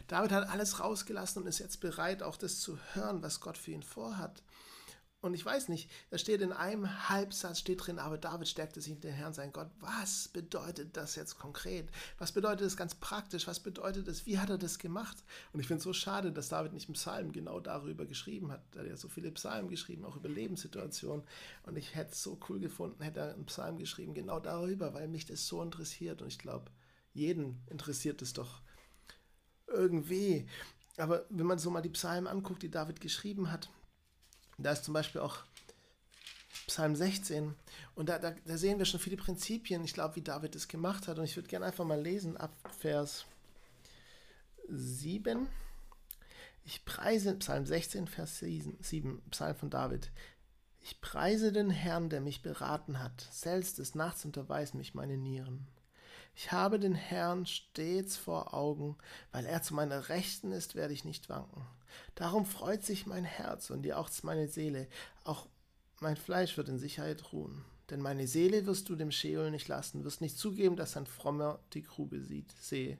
David 0.06 0.30
hat 0.30 0.48
alles 0.48 0.78
rausgelassen 0.78 1.42
und 1.42 1.48
ist 1.48 1.58
jetzt 1.58 1.80
bereit, 1.80 2.22
auch 2.22 2.36
das 2.36 2.60
zu 2.60 2.78
hören, 2.92 3.22
was 3.22 3.40
Gott 3.40 3.58
für 3.58 3.72
ihn 3.72 3.82
vorhat. 3.82 4.42
Und 5.22 5.34
ich 5.34 5.44
weiß 5.44 5.68
nicht, 5.68 5.90
da 6.08 6.16
steht 6.16 6.40
in 6.40 6.52
einem 6.52 7.10
Halbsatz 7.10 7.58
steht 7.58 7.86
drin, 7.86 7.98
aber 7.98 8.16
David 8.16 8.48
stärkte 8.48 8.80
sich 8.80 8.94
in 8.94 9.00
den 9.00 9.12
Herrn, 9.12 9.34
sein 9.34 9.52
Gott. 9.52 9.68
Was 9.78 10.28
bedeutet 10.28 10.96
das 10.96 11.14
jetzt 11.14 11.38
konkret? 11.38 11.90
Was 12.16 12.32
bedeutet 12.32 12.64
das 12.64 12.76
ganz 12.76 12.94
praktisch? 12.94 13.46
Was 13.46 13.60
bedeutet 13.60 14.08
das? 14.08 14.24
Wie 14.24 14.38
hat 14.38 14.48
er 14.48 14.56
das 14.56 14.78
gemacht? 14.78 15.22
Und 15.52 15.60
ich 15.60 15.66
finde 15.66 15.78
es 15.78 15.84
so 15.84 15.92
schade, 15.92 16.32
dass 16.32 16.48
David 16.48 16.72
nicht 16.72 16.88
im 16.88 16.94
Psalm 16.94 17.32
genau 17.32 17.60
darüber 17.60 18.06
geschrieben 18.06 18.50
hat. 18.50 18.62
Er 18.74 18.80
hat 18.80 18.88
ja 18.88 18.96
so 18.96 19.08
viele 19.08 19.30
Psalmen 19.32 19.68
geschrieben, 19.68 20.06
auch 20.06 20.16
über 20.16 20.30
Lebenssituationen. 20.30 21.26
Und 21.64 21.76
ich 21.76 21.94
hätte 21.94 22.12
es 22.12 22.22
so 22.22 22.38
cool 22.48 22.58
gefunden, 22.58 23.02
hätte 23.02 23.20
er 23.20 23.34
einen 23.34 23.44
Psalm 23.44 23.76
geschrieben, 23.76 24.14
genau 24.14 24.40
darüber, 24.40 24.94
weil 24.94 25.06
mich 25.06 25.26
das 25.26 25.46
so 25.46 25.62
interessiert. 25.62 26.22
Und 26.22 26.28
ich 26.28 26.38
glaube, 26.38 26.70
jeden 27.12 27.62
interessiert 27.68 28.22
es 28.22 28.32
doch 28.32 28.62
irgendwie. 29.66 30.48
Aber 30.96 31.26
wenn 31.28 31.46
man 31.46 31.58
so 31.58 31.70
mal 31.70 31.82
die 31.82 31.90
Psalmen 31.90 32.26
anguckt, 32.26 32.62
die 32.62 32.70
David 32.70 33.02
geschrieben 33.02 33.52
hat, 33.52 33.68
da 34.64 34.72
ist 34.72 34.84
zum 34.84 34.94
Beispiel 34.94 35.20
auch 35.20 35.38
Psalm 36.66 36.94
16 36.94 37.54
und 37.94 38.08
da, 38.08 38.18
da, 38.18 38.34
da 38.44 38.56
sehen 38.56 38.78
wir 38.78 38.86
schon 38.86 39.00
viele 39.00 39.16
Prinzipien, 39.16 39.84
ich 39.84 39.94
glaube, 39.94 40.16
wie 40.16 40.22
David 40.22 40.54
es 40.54 40.68
gemacht 40.68 41.08
hat. 41.08 41.18
Und 41.18 41.24
ich 41.24 41.36
würde 41.36 41.48
gerne 41.48 41.66
einfach 41.66 41.84
mal 41.84 42.00
lesen 42.00 42.36
ab 42.36 42.52
Vers 42.78 43.26
7. 44.68 45.48
Ich 46.64 46.84
preise, 46.84 47.34
Psalm 47.36 47.66
16, 47.66 48.06
Vers 48.06 48.38
7, 48.38 49.22
Psalm 49.30 49.56
von 49.56 49.70
David. 49.70 50.10
Ich 50.82 51.00
preise 51.00 51.52
den 51.52 51.70
Herrn, 51.70 52.08
der 52.08 52.20
mich 52.20 52.42
beraten 52.42 53.00
hat. 53.00 53.28
Selbst 53.30 53.78
des 53.78 53.94
Nachts 53.94 54.24
unterweisen 54.24 54.78
mich 54.78 54.94
meine 54.94 55.16
Nieren. 55.16 55.66
Ich 56.34 56.52
habe 56.52 56.78
den 56.78 56.94
Herrn 56.94 57.44
stets 57.44 58.16
vor 58.16 58.54
Augen, 58.54 58.96
weil 59.32 59.44
er 59.44 59.62
zu 59.62 59.74
meiner 59.74 60.08
Rechten 60.08 60.52
ist, 60.52 60.74
werde 60.74 60.94
ich 60.94 61.04
nicht 61.04 61.28
wanken. 61.28 61.66
Darum 62.14 62.44
freut 62.44 62.84
sich 62.84 63.06
mein 63.06 63.24
Herz 63.24 63.70
und 63.70 63.84
jauchzt 63.84 64.24
meine 64.24 64.48
Seele, 64.48 64.88
auch 65.24 65.46
mein 66.00 66.16
Fleisch 66.16 66.56
wird 66.56 66.68
in 66.68 66.78
Sicherheit 66.78 67.32
ruhen. 67.32 67.64
Denn 67.90 68.00
meine 68.00 68.26
Seele 68.26 68.66
wirst 68.66 68.88
du 68.88 68.96
dem 68.96 69.10
Scheol 69.10 69.50
nicht 69.50 69.68
lassen, 69.68 70.04
wirst 70.04 70.20
nicht 70.20 70.38
zugeben, 70.38 70.76
dass 70.76 70.96
ein 70.96 71.06
Frommer 71.06 71.58
die 71.72 71.82
Grube 71.82 72.20
sieht, 72.20 72.52
sehe. 72.60 72.98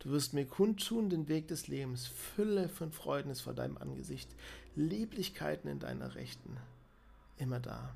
Du 0.00 0.10
wirst 0.10 0.34
mir 0.34 0.44
kundtun 0.44 1.08
den 1.08 1.28
Weg 1.28 1.48
des 1.48 1.68
Lebens, 1.68 2.06
Fülle 2.06 2.68
von 2.68 2.90
Freuden 2.92 3.30
ist 3.30 3.42
vor 3.42 3.54
deinem 3.54 3.78
Angesicht, 3.78 4.28
Lieblichkeiten 4.74 5.70
in 5.70 5.78
deiner 5.78 6.16
Rechten, 6.16 6.56
immer 7.36 7.60
da. 7.60 7.94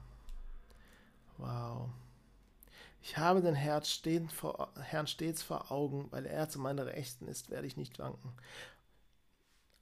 Wow. 1.39 1.89
Ich 3.03 3.17
habe 3.17 3.43
den 3.43 3.55
Herrn, 3.55 3.85
stets 3.85 5.43
vor 5.43 5.73
Augen, 5.73 6.07
weil 6.11 6.27
er 6.27 6.49
zu 6.49 6.59
meiner 6.59 6.87
Rechten 6.87 7.27
ist, 7.27 7.51
werde 7.51 7.67
ich 7.67 7.77
nicht 7.77 7.99
wanken. 7.99 8.33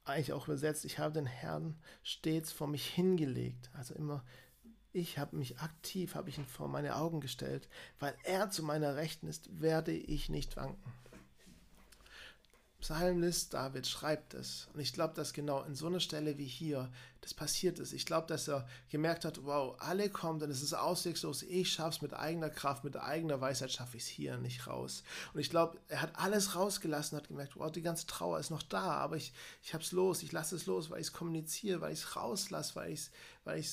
Eigentlich 0.06 0.32
auch 0.32 0.46
übersetzt, 0.46 0.84
ich 0.84 0.98
habe 0.98 1.12
den 1.12 1.26
Herrn 1.26 1.74
stets 2.02 2.52
vor 2.52 2.68
mich 2.68 2.86
hingelegt. 2.86 3.70
Also 3.74 3.94
immer, 3.94 4.24
ich 4.92 5.18
habe 5.18 5.36
mich 5.36 5.58
aktiv, 5.58 6.14
habe 6.14 6.30
ich 6.30 6.38
ihn 6.38 6.46
vor 6.46 6.68
meine 6.68 6.96
Augen 6.96 7.20
gestellt. 7.20 7.68
Weil 7.98 8.14
er 8.22 8.50
zu 8.50 8.62
meiner 8.62 8.96
Rechten 8.96 9.26
ist, 9.26 9.60
werde 9.60 9.92
ich 9.92 10.28
nicht 10.28 10.56
wanken. 10.56 10.92
Psalmist 12.80 13.54
David 13.54 13.86
schreibt 13.86 14.34
es. 14.34 14.68
Und 14.74 14.80
ich 14.80 14.92
glaube, 14.92 15.14
dass 15.14 15.32
genau 15.32 15.62
in 15.62 15.74
so 15.74 15.86
einer 15.86 16.00
Stelle 16.00 16.38
wie 16.38 16.46
hier 16.46 16.90
das 17.20 17.34
passiert 17.34 17.78
ist. 17.78 17.92
Ich 17.92 18.06
glaube, 18.06 18.26
dass 18.28 18.48
er 18.48 18.68
gemerkt 18.90 19.24
hat, 19.24 19.44
wow, 19.44 19.76
alle 19.80 20.10
kommen, 20.10 20.48
ist 20.50 20.62
es 20.62 20.74
ausweglos. 20.74 21.42
Ich 21.42 21.72
schaffe 21.72 21.96
es 21.96 22.02
mit 22.02 22.14
eigener 22.14 22.50
Kraft, 22.50 22.84
mit 22.84 22.96
eigener 22.96 23.40
Weisheit 23.40 23.72
schaffe 23.72 23.96
ich 23.96 24.04
es 24.04 24.08
hier 24.08 24.36
nicht 24.36 24.66
raus. 24.66 25.02
Und 25.34 25.40
ich 25.40 25.50
glaube, 25.50 25.78
er 25.88 26.02
hat 26.02 26.16
alles 26.16 26.54
rausgelassen, 26.54 27.16
hat 27.16 27.28
gemerkt, 27.28 27.56
wow, 27.56 27.72
die 27.72 27.82
ganze 27.82 28.06
Trauer 28.06 28.38
ist 28.38 28.50
noch 28.50 28.62
da, 28.62 28.92
aber 28.92 29.16
ich, 29.16 29.32
ich 29.62 29.74
habe 29.74 29.82
es 29.82 29.92
los, 29.92 30.22
ich 30.22 30.32
lasse 30.32 30.54
es 30.54 30.66
los, 30.66 30.90
weil 30.90 31.00
ich 31.00 31.08
es 31.08 31.12
kommuniziere, 31.12 31.80
weil 31.80 31.92
ich 31.92 32.00
es 32.00 32.16
rauslasse, 32.16 32.76
weil 32.76 32.92
ich 32.92 33.00
es 33.00 33.10
weil 33.44 33.64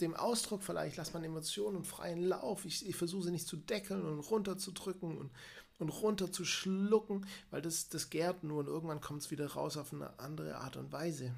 dem 0.00 0.14
Ausdruck 0.14 0.62
verleihe. 0.62 0.88
Ich 0.88 0.96
lasse 0.96 1.12
meine 1.12 1.26
Emotionen 1.26 1.76
und 1.76 1.86
freien 1.86 2.24
Lauf. 2.24 2.64
Ich, 2.64 2.86
ich 2.86 2.96
versuche 2.96 3.24
sie 3.24 3.30
nicht 3.30 3.46
zu 3.46 3.56
deckeln 3.56 4.04
und 4.04 4.20
runterzudrücken 4.20 5.16
und 5.16 5.30
und 5.78 5.88
runter 5.88 6.30
zu 6.30 6.44
schlucken, 6.44 7.26
weil 7.50 7.62
das, 7.62 7.88
das 7.88 8.10
gärt 8.10 8.44
nur 8.44 8.60
und 8.60 8.66
irgendwann 8.66 9.00
kommt 9.00 9.22
es 9.22 9.30
wieder 9.30 9.46
raus 9.52 9.76
auf 9.76 9.92
eine 9.92 10.18
andere 10.18 10.56
Art 10.56 10.76
und 10.76 10.92
Weise. 10.92 11.34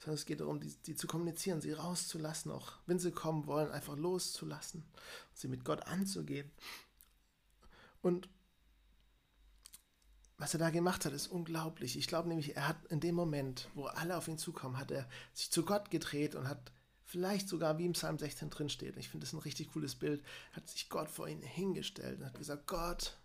Sondern 0.00 0.14
es 0.14 0.26
geht 0.26 0.40
darum, 0.40 0.60
die, 0.60 0.74
die 0.86 0.96
zu 0.96 1.06
kommunizieren, 1.06 1.60
sie 1.60 1.72
rauszulassen, 1.72 2.50
auch 2.50 2.72
wenn 2.86 2.98
sie 2.98 3.12
kommen 3.12 3.46
wollen, 3.46 3.70
einfach 3.70 3.96
loszulassen, 3.96 4.84
sie 5.34 5.48
mit 5.48 5.64
Gott 5.64 5.86
anzugehen. 5.86 6.50
Und 8.02 8.28
was 10.36 10.54
er 10.54 10.60
da 10.60 10.70
gemacht 10.70 11.04
hat, 11.04 11.12
ist 11.12 11.26
unglaublich. 11.26 11.98
Ich 11.98 12.06
glaube 12.06 12.28
nämlich, 12.28 12.56
er 12.56 12.68
hat 12.68 12.84
in 12.86 13.00
dem 13.00 13.16
Moment, 13.16 13.68
wo 13.74 13.86
alle 13.86 14.16
auf 14.16 14.28
ihn 14.28 14.38
zukommen, 14.38 14.78
hat 14.78 14.92
er 14.92 15.08
sich 15.34 15.50
zu 15.50 15.64
Gott 15.64 15.90
gedreht 15.90 16.36
und 16.36 16.48
hat 16.48 16.72
vielleicht 17.08 17.48
sogar 17.48 17.78
wie 17.78 17.86
im 17.86 17.92
Psalm 17.92 18.18
16 18.18 18.50
drin 18.50 18.68
steht. 18.68 18.96
Ich 18.98 19.08
finde 19.08 19.24
das 19.24 19.32
ein 19.32 19.40
richtig 19.40 19.72
cooles 19.72 19.94
Bild. 19.94 20.22
Hat 20.52 20.68
sich 20.68 20.88
Gott 20.88 21.08
vor 21.08 21.26
ihn 21.26 21.42
hingestellt 21.42 22.20
und 22.20 22.26
hat 22.26 22.38
gesagt: 22.38 22.66
Gott, 22.66 23.16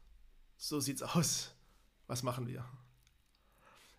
so 0.57 0.79
sieht's 0.79 1.03
aus. 1.03 1.51
Was 2.07 2.23
machen 2.23 2.47
wir? 2.47 2.65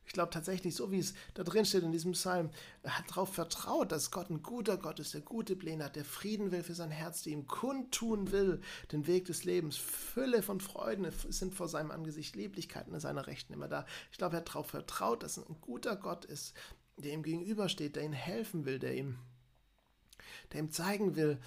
Ich 0.07 0.13
glaube 0.13 0.31
tatsächlich, 0.31 0.75
so 0.75 0.91
wie 0.91 0.99
es 0.99 1.15
da 1.33 1.43
drin 1.43 1.65
steht 1.65 1.83
in 1.83 1.93
diesem 1.93 2.13
Psalm, 2.13 2.51
er 2.83 2.99
hat 2.99 3.11
darauf 3.11 3.33
vertraut, 3.33 3.91
dass 3.91 4.11
Gott 4.11 4.29
ein 4.29 4.43
guter 4.43 4.77
Gott 4.77 5.01
ist, 5.01 5.15
der 5.15 5.23
gute 5.23 5.57
Pläne 5.57 5.85
hat, 5.85 5.97
der 5.97 6.05
Frieden 6.05 6.51
will 6.51 6.63
für 6.63 6.75
sein 6.75 6.91
Herz, 6.91 7.23
der 7.23 7.33
ihm 7.33 7.47
kundtun 7.47 8.31
will, 8.31 8.61
den 8.93 9.07
Weg 9.07 9.25
des 9.25 9.45
Lebens. 9.45 9.77
Fülle 9.77 10.43
von 10.43 10.61
Freuden 10.61 11.11
sind 11.31 11.55
vor 11.55 11.69
seinem 11.69 11.91
Angesicht, 11.91 12.37
Lieblichkeiten 12.37 12.93
in 12.93 13.01
seiner 13.01 13.27
Rechten 13.27 13.55
immer 13.55 13.69
da. 13.69 13.87
Ich 14.13 14.19
glaube, 14.19 14.37
er 14.37 14.41
hat 14.41 14.49
darauf 14.49 14.67
vertraut, 14.67 15.23
dass 15.23 15.39
ein 15.39 15.61
guter 15.63 15.97
Gott 15.97 16.27
ist, 16.27 16.55
der 16.99 17.13
ihm 17.13 17.23
gegenübersteht, 17.23 17.97
der 17.97 18.05
ihm 18.05 18.13
helfen 18.13 18.67
will, 18.67 18.79
der 18.79 18.95
ihm 18.95 19.19
der 20.53 20.61
ihm 20.61 20.71
zeigen 20.71 21.17
will, 21.17 21.39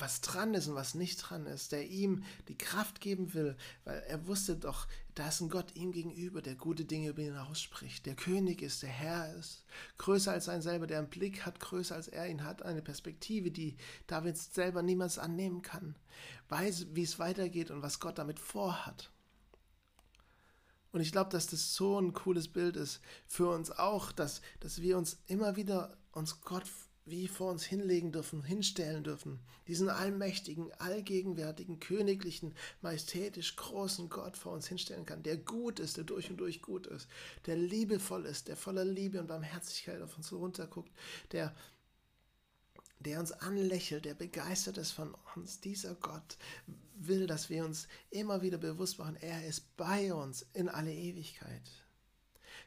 was 0.00 0.20
dran 0.20 0.54
ist 0.54 0.68
und 0.68 0.74
was 0.74 0.94
nicht 0.94 1.16
dran 1.16 1.46
ist, 1.46 1.72
der 1.72 1.88
ihm 1.88 2.22
die 2.48 2.56
Kraft 2.56 3.00
geben 3.00 3.34
will, 3.34 3.56
weil 3.84 3.98
er 4.00 4.26
wusste 4.26 4.56
doch, 4.56 4.86
da 5.14 5.28
ist 5.28 5.40
ein 5.40 5.48
Gott 5.48 5.74
ihm 5.74 5.92
gegenüber, 5.92 6.42
der 6.42 6.54
gute 6.54 6.84
Dinge 6.84 7.08
über 7.08 7.22
ihn 7.22 7.36
ausspricht, 7.36 8.06
der 8.06 8.14
König 8.14 8.62
ist, 8.62 8.82
der 8.82 8.90
Herr 8.90 9.34
ist, 9.34 9.64
größer 9.96 10.32
als 10.32 10.44
sein 10.44 10.62
selber, 10.62 10.86
der 10.86 10.98
einen 10.98 11.10
Blick 11.10 11.44
hat, 11.46 11.58
größer 11.60 11.94
als 11.94 12.08
er 12.08 12.28
ihn 12.28 12.44
hat, 12.44 12.62
eine 12.62 12.82
Perspektive, 12.82 13.50
die 13.50 13.76
David 14.06 14.36
selber 14.36 14.82
niemals 14.82 15.18
annehmen 15.18 15.62
kann, 15.62 15.96
weiß, 16.48 16.88
wie 16.92 17.02
es 17.02 17.18
weitergeht 17.18 17.70
und 17.70 17.82
was 17.82 17.98
Gott 18.00 18.18
damit 18.18 18.38
vorhat. 18.38 19.10
Und 20.92 21.00
ich 21.00 21.12
glaube, 21.12 21.30
dass 21.30 21.46
das 21.46 21.74
so 21.74 22.00
ein 22.00 22.12
cooles 22.14 22.48
Bild 22.48 22.76
ist 22.76 23.00
für 23.26 23.50
uns 23.50 23.70
auch, 23.70 24.10
dass, 24.12 24.40
dass 24.60 24.80
wir 24.80 24.96
uns 24.96 25.18
immer 25.26 25.56
wieder 25.56 25.96
uns 26.12 26.40
Gott 26.40 26.64
wie 27.10 27.28
vor 27.28 27.50
uns 27.50 27.64
hinlegen 27.64 28.12
dürfen, 28.12 28.42
hinstellen 28.42 29.04
dürfen. 29.04 29.40
Diesen 29.66 29.88
allmächtigen, 29.88 30.72
allgegenwärtigen, 30.74 31.80
königlichen, 31.80 32.54
majestätisch 32.80 33.56
großen 33.56 34.08
Gott 34.08 34.36
vor 34.36 34.52
uns 34.52 34.66
hinstellen 34.66 35.06
kann, 35.06 35.22
der 35.22 35.36
gut 35.36 35.80
ist, 35.80 35.96
der 35.96 36.04
durch 36.04 36.30
und 36.30 36.38
durch 36.38 36.62
gut 36.62 36.86
ist, 36.86 37.08
der 37.46 37.56
liebevoll 37.56 38.24
ist, 38.26 38.48
der 38.48 38.56
voller 38.56 38.84
Liebe 38.84 39.20
und 39.20 39.26
Barmherzigkeit 39.26 40.00
auf 40.02 40.16
uns 40.16 40.32
runterguckt, 40.32 40.92
der, 41.32 41.54
der 42.98 43.20
uns 43.20 43.32
anlächelt, 43.32 44.04
der 44.04 44.14
begeistert 44.14 44.78
ist 44.78 44.92
von 44.92 45.14
uns. 45.34 45.60
Dieser 45.60 45.94
Gott 45.94 46.36
will, 46.94 47.26
dass 47.26 47.50
wir 47.50 47.64
uns 47.64 47.88
immer 48.10 48.42
wieder 48.42 48.58
bewusst 48.58 48.98
machen, 48.98 49.16
er 49.20 49.46
ist 49.46 49.76
bei 49.76 50.12
uns 50.12 50.46
in 50.54 50.68
alle 50.68 50.92
Ewigkeit. 50.92 51.62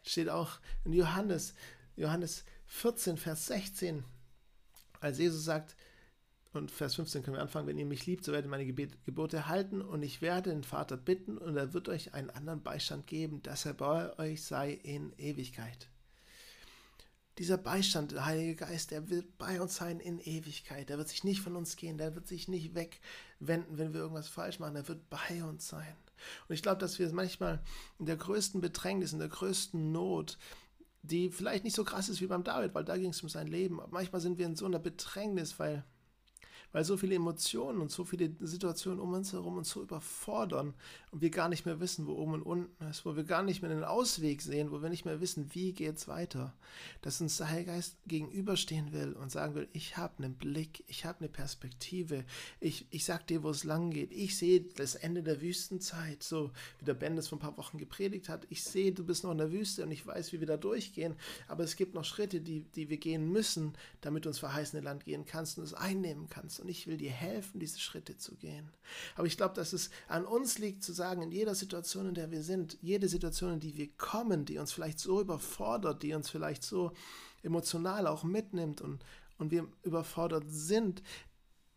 Steht 0.04 0.30
auch 0.30 0.60
in 0.86 0.94
Johannes, 0.94 1.54
Johannes 1.96 2.44
14, 2.68 3.18
Vers 3.18 3.48
16 3.48 4.04
als 5.02 5.18
Jesus 5.18 5.44
sagt, 5.44 5.76
und 6.54 6.70
Vers 6.70 6.96
15 6.96 7.24
können 7.24 7.38
wir 7.38 7.42
anfangen, 7.42 7.68
wenn 7.68 7.78
ihr 7.78 7.86
mich 7.86 8.06
liebt, 8.06 8.26
so 8.26 8.34
werdet 8.34 8.48
ihr 8.48 8.52
meine 8.52 8.66
Gebote 8.66 9.48
halten 9.48 9.82
und 9.82 10.04
ich 10.04 10.22
werde 10.22 10.50
den 10.50 10.64
Vater 10.64 10.98
bitten 10.98 11.38
und 11.38 11.56
er 11.56 11.74
wird 11.74 11.88
euch 11.88 12.14
einen 12.14 12.30
anderen 12.30 12.62
Beistand 12.62 13.08
geben, 13.08 13.42
dass 13.42 13.66
er 13.66 13.74
bei 13.74 14.18
euch 14.20 14.44
sei 14.44 14.72
in 14.72 15.14
Ewigkeit. 15.18 15.90
Dieser 17.38 17.58
Beistand, 17.58 18.12
der 18.12 18.26
Heilige 18.26 18.56
Geist, 18.56 18.92
der 18.92 19.10
wird 19.10 19.38
bei 19.38 19.62
uns 19.62 19.78
sein 19.78 20.02
in 20.02 20.20
Ewigkeit. 20.20 20.90
Der 20.90 20.98
wird 20.98 21.08
sich 21.08 21.24
nicht 21.24 21.40
von 21.40 21.56
uns 21.56 21.78
gehen, 21.78 21.98
der 21.98 22.14
wird 22.14 22.28
sich 22.28 22.50
nicht 22.50 22.76
wegwenden, 22.76 23.78
wenn 23.78 23.94
wir 23.94 24.02
irgendwas 24.02 24.28
falsch 24.28 24.60
machen. 24.60 24.76
Er 24.76 24.88
wird 24.90 25.10
bei 25.10 25.42
uns 25.44 25.68
sein. 25.70 25.96
Und 26.50 26.54
ich 26.54 26.62
glaube, 26.62 26.80
dass 26.80 27.00
wir 27.00 27.12
manchmal 27.14 27.64
in 27.98 28.06
der 28.06 28.18
größten 28.18 28.60
Bedrängnis, 28.60 29.14
in 29.14 29.20
der 29.20 29.30
größten 29.30 29.94
Not, 29.94 30.38
die 31.04 31.30
vielleicht 31.32 31.64
nicht 31.64 31.76
so 31.76 31.84
krass 31.84 32.10
ist 32.10 32.22
wie 32.22 32.28
beim 32.28 32.44
David, 32.44 32.74
weil 32.76 32.86
da 32.86 32.98
ging 32.98 33.10
es 33.10 33.22
um 33.22 33.30
sein 33.30 33.48
Leben. 33.48 33.80
Aber 33.80 33.92
manchmal 33.92 34.22
sind 34.22 34.38
wir 34.38 34.46
in 34.46 34.56
so 34.56 34.66
einer 34.66 34.80
Bedrängnis, 34.80 35.58
weil 35.60 35.84
weil 36.72 36.84
so 36.84 36.98
viele 36.98 37.16
Emotionen 37.16 37.82
und 37.82 37.92
so 37.92 38.06
viele 38.06 38.32
Situationen 38.40 39.00
um 39.00 39.14
uns 39.14 39.34
herum 39.34 39.58
uns 39.58 39.70
so 39.70 39.82
überfordern 39.82 40.74
und 41.12 41.22
wir 41.22 41.30
gar 41.30 41.50
nicht 41.50 41.66
mehr 41.66 41.80
wissen, 41.80 42.08
wo 42.08 42.14
oben 42.14 42.34
und 42.34 42.42
unten 42.44 42.86
ist, 42.86 43.06
wo 43.06 43.16
wir 43.16 43.24
gar 43.24 43.44
nicht 43.44 43.62
mehr 43.62 43.72
einen 43.72 43.84
Ausweg 43.84 44.42
sehen, 44.42 44.72
wo 44.72 44.82
wir 44.82 44.90
nicht 44.90 45.06
mehr 45.06 45.20
wissen, 45.20 45.50
wie 45.54 45.74
geht 45.74 45.98
es 45.98 46.08
weiter, 46.08 46.54
dass 47.02 47.22
uns 47.22 47.38
der 47.38 47.50
Heilige 47.50 47.72
Geist 47.72 47.98
gegenüberstehen 48.08 48.94
will 48.94 49.14
und 49.14 49.32
sagen 49.32 49.56
will, 49.56 49.68
ich 49.74 49.98
habe 49.98 50.24
einen 50.24 50.36
Blick, 50.36 50.84
ich 50.88 51.06
habe 51.06 51.20
eine 51.20 51.30
Perspektive, 51.30 52.24
ich, 52.60 52.86
ich 52.90 53.06
sag 53.06 53.28
dir, 53.28 53.44
wo 53.44 53.50
es 53.50 53.64
lang 53.64 53.92
geht, 53.92 54.12
ich 54.12 54.38
sehe 54.38 54.62
das 54.62 54.96
Ende 54.96 55.24
der 55.24 55.42
Wüstenzeit, 55.42 56.24
so 56.24 56.52
wie 56.80 56.86
der 56.86 56.94
Ben 56.94 57.16
das 57.16 57.28
vor 57.28 57.38
ein 57.38 57.42
paar 57.42 57.58
Wochen 57.58 57.78
gepredigt 57.78 58.30
hat, 58.30 58.48
ich 58.50 58.64
sehe, 58.64 58.92
du 58.92 59.06
bist 59.06 59.24
noch 59.24 59.32
in 59.32 59.38
der 59.38 59.52
Wüste 59.52 59.84
und 59.84 59.92
ich 59.92 60.06
weiß, 60.06 60.32
wie 60.34 60.40
wir 60.40 60.48
da 60.48 60.58
durchgehen, 60.58 61.16
aber 61.48 61.64
es 61.64 61.76
gibt 61.76 61.94
noch 61.94 62.06
Schritte, 62.06 62.42
die, 62.42 62.62
die 62.62 62.90
wir 62.90 62.98
gehen 62.98 63.32
müssen, 63.32 63.74
damit 64.00 64.26
du 64.26 64.30
ins 64.30 64.40
verheißene 64.40 64.82
Land 64.82 65.06
gehen 65.06 65.26
kannst 65.26 65.58
und 65.58 65.66
es 65.66 65.74
einnehmen 65.74 66.28
kannst 66.30 66.61
und 66.62 66.70
ich 66.70 66.88
will 66.88 66.98
dir 66.98 67.12
helfen, 67.12 67.60
diese 67.60 67.80
Schritte 67.80 68.18
zu 68.18 68.36
gehen. 68.36 68.72
Aber 69.16 69.28
ich 69.28 69.38
glaube, 69.38 69.56
dass 69.56 69.74
es 69.74 69.90
an 70.08 70.26
uns 70.26 70.58
liegt 70.58 70.84
zu 70.84 70.94
sagen, 70.94 71.22
in 71.22 71.32
jeder 71.32 71.56
Situation, 71.56 72.08
in 72.08 72.14
der 72.14 72.32
wir 72.32 72.44
sind, 72.44 72.78
jede 72.82 73.08
Situation, 73.08 73.54
in 73.54 73.60
die 73.60 73.76
wir 73.76 73.90
kommen, 73.98 74.46
die 74.46 74.58
uns 74.58 74.72
vielleicht 74.72 75.00
so 75.00 75.20
überfordert, 75.22 76.04
die 76.04 76.14
uns 76.14 76.30
vielleicht 76.30 76.64
so 76.64 76.92
emotional 77.44 78.08
auch 78.08 78.24
mitnimmt 78.24 78.82
und, 78.82 79.04
und 79.38 79.52
wir 79.52 79.68
überfordert 79.84 80.46
sind, 80.48 81.02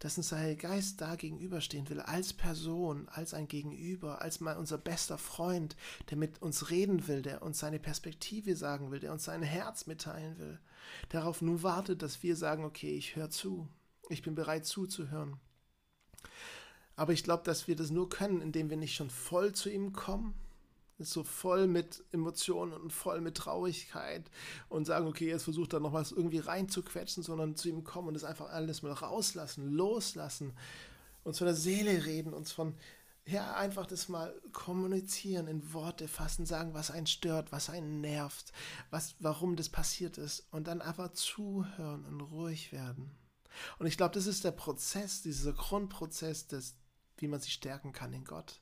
dass 0.04 0.18
uns 0.18 0.28
der 0.28 0.54
Geist 0.56 1.00
da 1.00 1.16
gegenüberstehen 1.16 1.88
will, 1.88 2.00
als 2.00 2.34
Person, 2.34 3.08
als 3.08 3.32
ein 3.32 3.48
Gegenüber, 3.48 4.20
als 4.20 4.38
mal 4.38 4.58
unser 4.58 4.76
bester 4.76 5.16
Freund, 5.16 5.76
der 6.10 6.18
mit 6.18 6.42
uns 6.42 6.68
reden 6.68 7.08
will, 7.08 7.22
der 7.22 7.40
uns 7.40 7.60
seine 7.60 7.78
Perspektive 7.78 8.54
sagen 8.54 8.90
will, 8.90 9.00
der 9.00 9.12
uns 9.12 9.24
sein 9.24 9.42
Herz 9.42 9.86
mitteilen 9.86 10.38
will, 10.38 10.58
darauf 11.08 11.40
nur 11.40 11.62
wartet, 11.62 12.02
dass 12.02 12.22
wir 12.22 12.36
sagen, 12.36 12.64
okay, 12.64 12.94
ich 12.94 13.16
höre 13.16 13.30
zu, 13.30 13.66
ich 14.08 14.22
bin 14.22 14.34
bereit 14.34 14.66
zuzuhören. 14.66 15.38
Aber 16.96 17.12
ich 17.12 17.24
glaube, 17.24 17.42
dass 17.44 17.66
wir 17.66 17.76
das 17.76 17.90
nur 17.90 18.08
können, 18.08 18.40
indem 18.40 18.70
wir 18.70 18.76
nicht 18.76 18.94
schon 18.94 19.10
voll 19.10 19.52
zu 19.52 19.68
ihm 19.68 19.92
kommen, 19.92 20.34
so 20.98 21.24
voll 21.24 21.66
mit 21.66 22.04
Emotionen 22.12 22.72
und 22.72 22.92
voll 22.92 23.20
mit 23.20 23.36
Traurigkeit 23.36 24.30
und 24.68 24.84
sagen, 24.86 25.06
okay, 25.06 25.28
jetzt 25.28 25.42
versucht 25.42 25.72
er 25.72 25.80
noch 25.80 25.92
was 25.92 26.12
irgendwie 26.12 26.38
reinzuquetschen, 26.38 27.22
sondern 27.22 27.56
zu 27.56 27.68
ihm 27.68 27.82
kommen 27.82 28.08
und 28.08 28.14
das 28.14 28.24
einfach 28.24 28.50
alles 28.50 28.82
mal 28.82 28.92
rauslassen, 28.92 29.72
loslassen, 29.72 30.52
uns 31.24 31.38
von 31.38 31.46
der 31.46 31.56
Seele 31.56 32.04
reden, 32.06 32.32
uns 32.32 32.52
von, 32.52 32.74
ja, 33.26 33.54
einfach 33.54 33.86
das 33.86 34.08
mal 34.08 34.32
kommunizieren, 34.52 35.48
in 35.48 35.72
Worte 35.72 36.06
fassen, 36.06 36.46
sagen, 36.46 36.74
was 36.74 36.92
einen 36.92 37.06
stört, 37.06 37.50
was 37.50 37.70
einen 37.70 38.00
nervt, 38.00 38.52
was, 38.90 39.16
warum 39.18 39.56
das 39.56 39.70
passiert 39.70 40.16
ist 40.16 40.46
und 40.52 40.68
dann 40.68 40.80
einfach 40.80 41.12
zuhören 41.12 42.04
und 42.04 42.20
ruhig 42.20 42.70
werden. 42.70 43.10
Und 43.78 43.86
ich 43.86 43.96
glaube, 43.96 44.14
das 44.14 44.26
ist 44.26 44.44
der 44.44 44.52
Prozess, 44.52 45.22
dieser 45.22 45.52
Grundprozess, 45.52 46.46
des, 46.46 46.74
wie 47.16 47.28
man 47.28 47.40
sich 47.40 47.52
stärken 47.52 47.92
kann 47.92 48.12
in 48.12 48.24
Gott. 48.24 48.60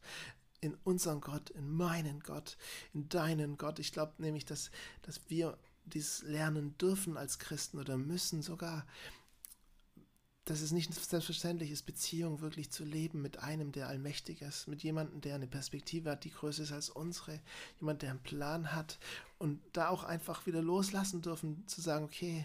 In 0.61 0.75
unseren 0.84 1.20
Gott, 1.20 1.50
in 1.50 1.68
meinen 1.68 2.20
Gott, 2.20 2.56
in 2.92 3.08
deinen 3.08 3.56
Gott. 3.56 3.78
Ich 3.78 3.92
glaube 3.92 4.14
nämlich, 4.18 4.44
dass, 4.44 4.70
dass 5.02 5.20
wir 5.28 5.58
dies 5.84 6.22
lernen 6.22 6.76
dürfen 6.78 7.16
als 7.16 7.38
Christen 7.38 7.78
oder 7.78 7.96
müssen 7.96 8.42
sogar, 8.42 8.87
dass 10.44 10.61
es 10.61 10.72
nicht 10.72 10.92
selbstverständlich 10.92 11.70
ist, 11.70 11.82
Beziehung 11.82 12.40
wirklich 12.40 12.70
zu 12.70 12.84
leben 12.84 13.22
mit 13.22 13.38
einem, 13.38 13.70
der 13.70 13.88
allmächtig 13.88 14.42
ist, 14.42 14.66
mit 14.66 14.82
jemandem, 14.82 15.20
der 15.20 15.37
eine 15.37 15.46
Perspektive 15.46 16.11
hat, 16.11 16.25
die 16.25 16.32
größer 16.32 16.64
ist 16.64 16.72
als 16.72 16.90
unsere, 16.90 17.40
jemand, 17.78 18.02
der 18.02 18.11
einen 18.11 18.22
Plan 18.22 18.72
hat 18.72 18.99
und 19.38 19.61
da 19.72 19.88
auch 19.88 20.02
einfach 20.02 20.46
wieder 20.46 20.61
loslassen 20.61 21.22
dürfen, 21.22 21.66
zu 21.68 21.80
sagen, 21.80 22.04
okay, 22.04 22.44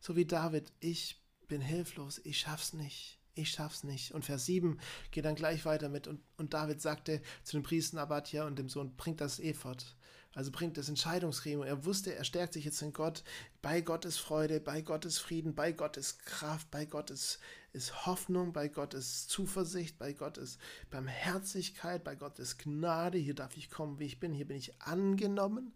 so 0.00 0.14
wie 0.14 0.26
David, 0.26 0.70
ich 0.80 1.20
bin 1.48 1.60
hilflos, 1.60 2.20
ich 2.24 2.38
schaff's 2.38 2.72
nicht, 2.72 3.18
ich 3.34 3.50
schaff's 3.50 3.84
nicht. 3.84 4.12
Und 4.12 4.24
Vers 4.24 4.46
7 4.46 4.78
geht 5.10 5.24
dann 5.24 5.34
gleich 5.34 5.64
weiter 5.64 5.88
mit, 5.88 6.06
und, 6.06 6.20
und 6.36 6.54
David 6.54 6.80
sagte 6.80 7.20
zu 7.42 7.56
dem 7.56 7.62
Priester 7.62 8.00
Abadja 8.00 8.46
und 8.46 8.58
dem 8.58 8.68
Sohn, 8.68 8.94
bringt 8.96 9.20
das 9.20 9.40
Ephod. 9.40 9.96
Also 10.34 10.52
bringt 10.52 10.76
das 10.76 10.88
Entscheidungsgremium. 10.88 11.66
Er 11.66 11.84
wusste, 11.84 12.14
er 12.14 12.22
stärkt 12.22 12.52
sich 12.52 12.64
jetzt 12.64 12.82
in 12.82 12.92
Gott. 12.92 13.24
Bei 13.62 13.80
Gottes 13.80 14.18
Freude, 14.18 14.60
bei 14.60 14.82
Gottes 14.82 15.18
Frieden, 15.18 15.54
bei 15.54 15.72
Gottes 15.72 16.18
Kraft, 16.18 16.70
bei 16.70 16.84
Gottes 16.84 17.40
ist 17.72 18.06
Hoffnung, 18.06 18.52
bei 18.52 18.68
Gottes 18.68 19.26
Zuversicht, 19.26 19.98
bei 19.98 20.12
Gottes 20.12 20.58
Barmherzigkeit, 20.90 22.04
bei 22.04 22.14
Gottes 22.14 22.58
Gnade. 22.58 23.18
Hier 23.18 23.34
darf 23.34 23.56
ich 23.56 23.70
kommen, 23.70 23.98
wie 23.98 24.04
ich 24.04 24.20
bin. 24.20 24.32
Hier 24.32 24.46
bin 24.46 24.58
ich 24.58 24.80
angenommen. 24.80 25.74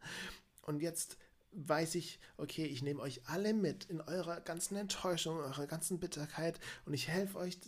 Und 0.61 0.81
jetzt 0.81 1.17
weiß 1.53 1.95
ich, 1.97 2.19
okay, 2.37 2.65
ich 2.65 2.83
nehme 2.83 3.01
euch 3.01 3.21
alle 3.27 3.55
mit 3.55 3.85
in 3.85 4.01
eurer 4.01 4.41
ganzen 4.41 4.77
Enttäuschung, 4.77 5.37
eurer 5.37 5.67
ganzen 5.67 5.99
Bitterkeit 5.99 6.59
und 6.87 6.95
ich 6.95 7.09
helfe 7.09 7.39
euch, 7.39 7.59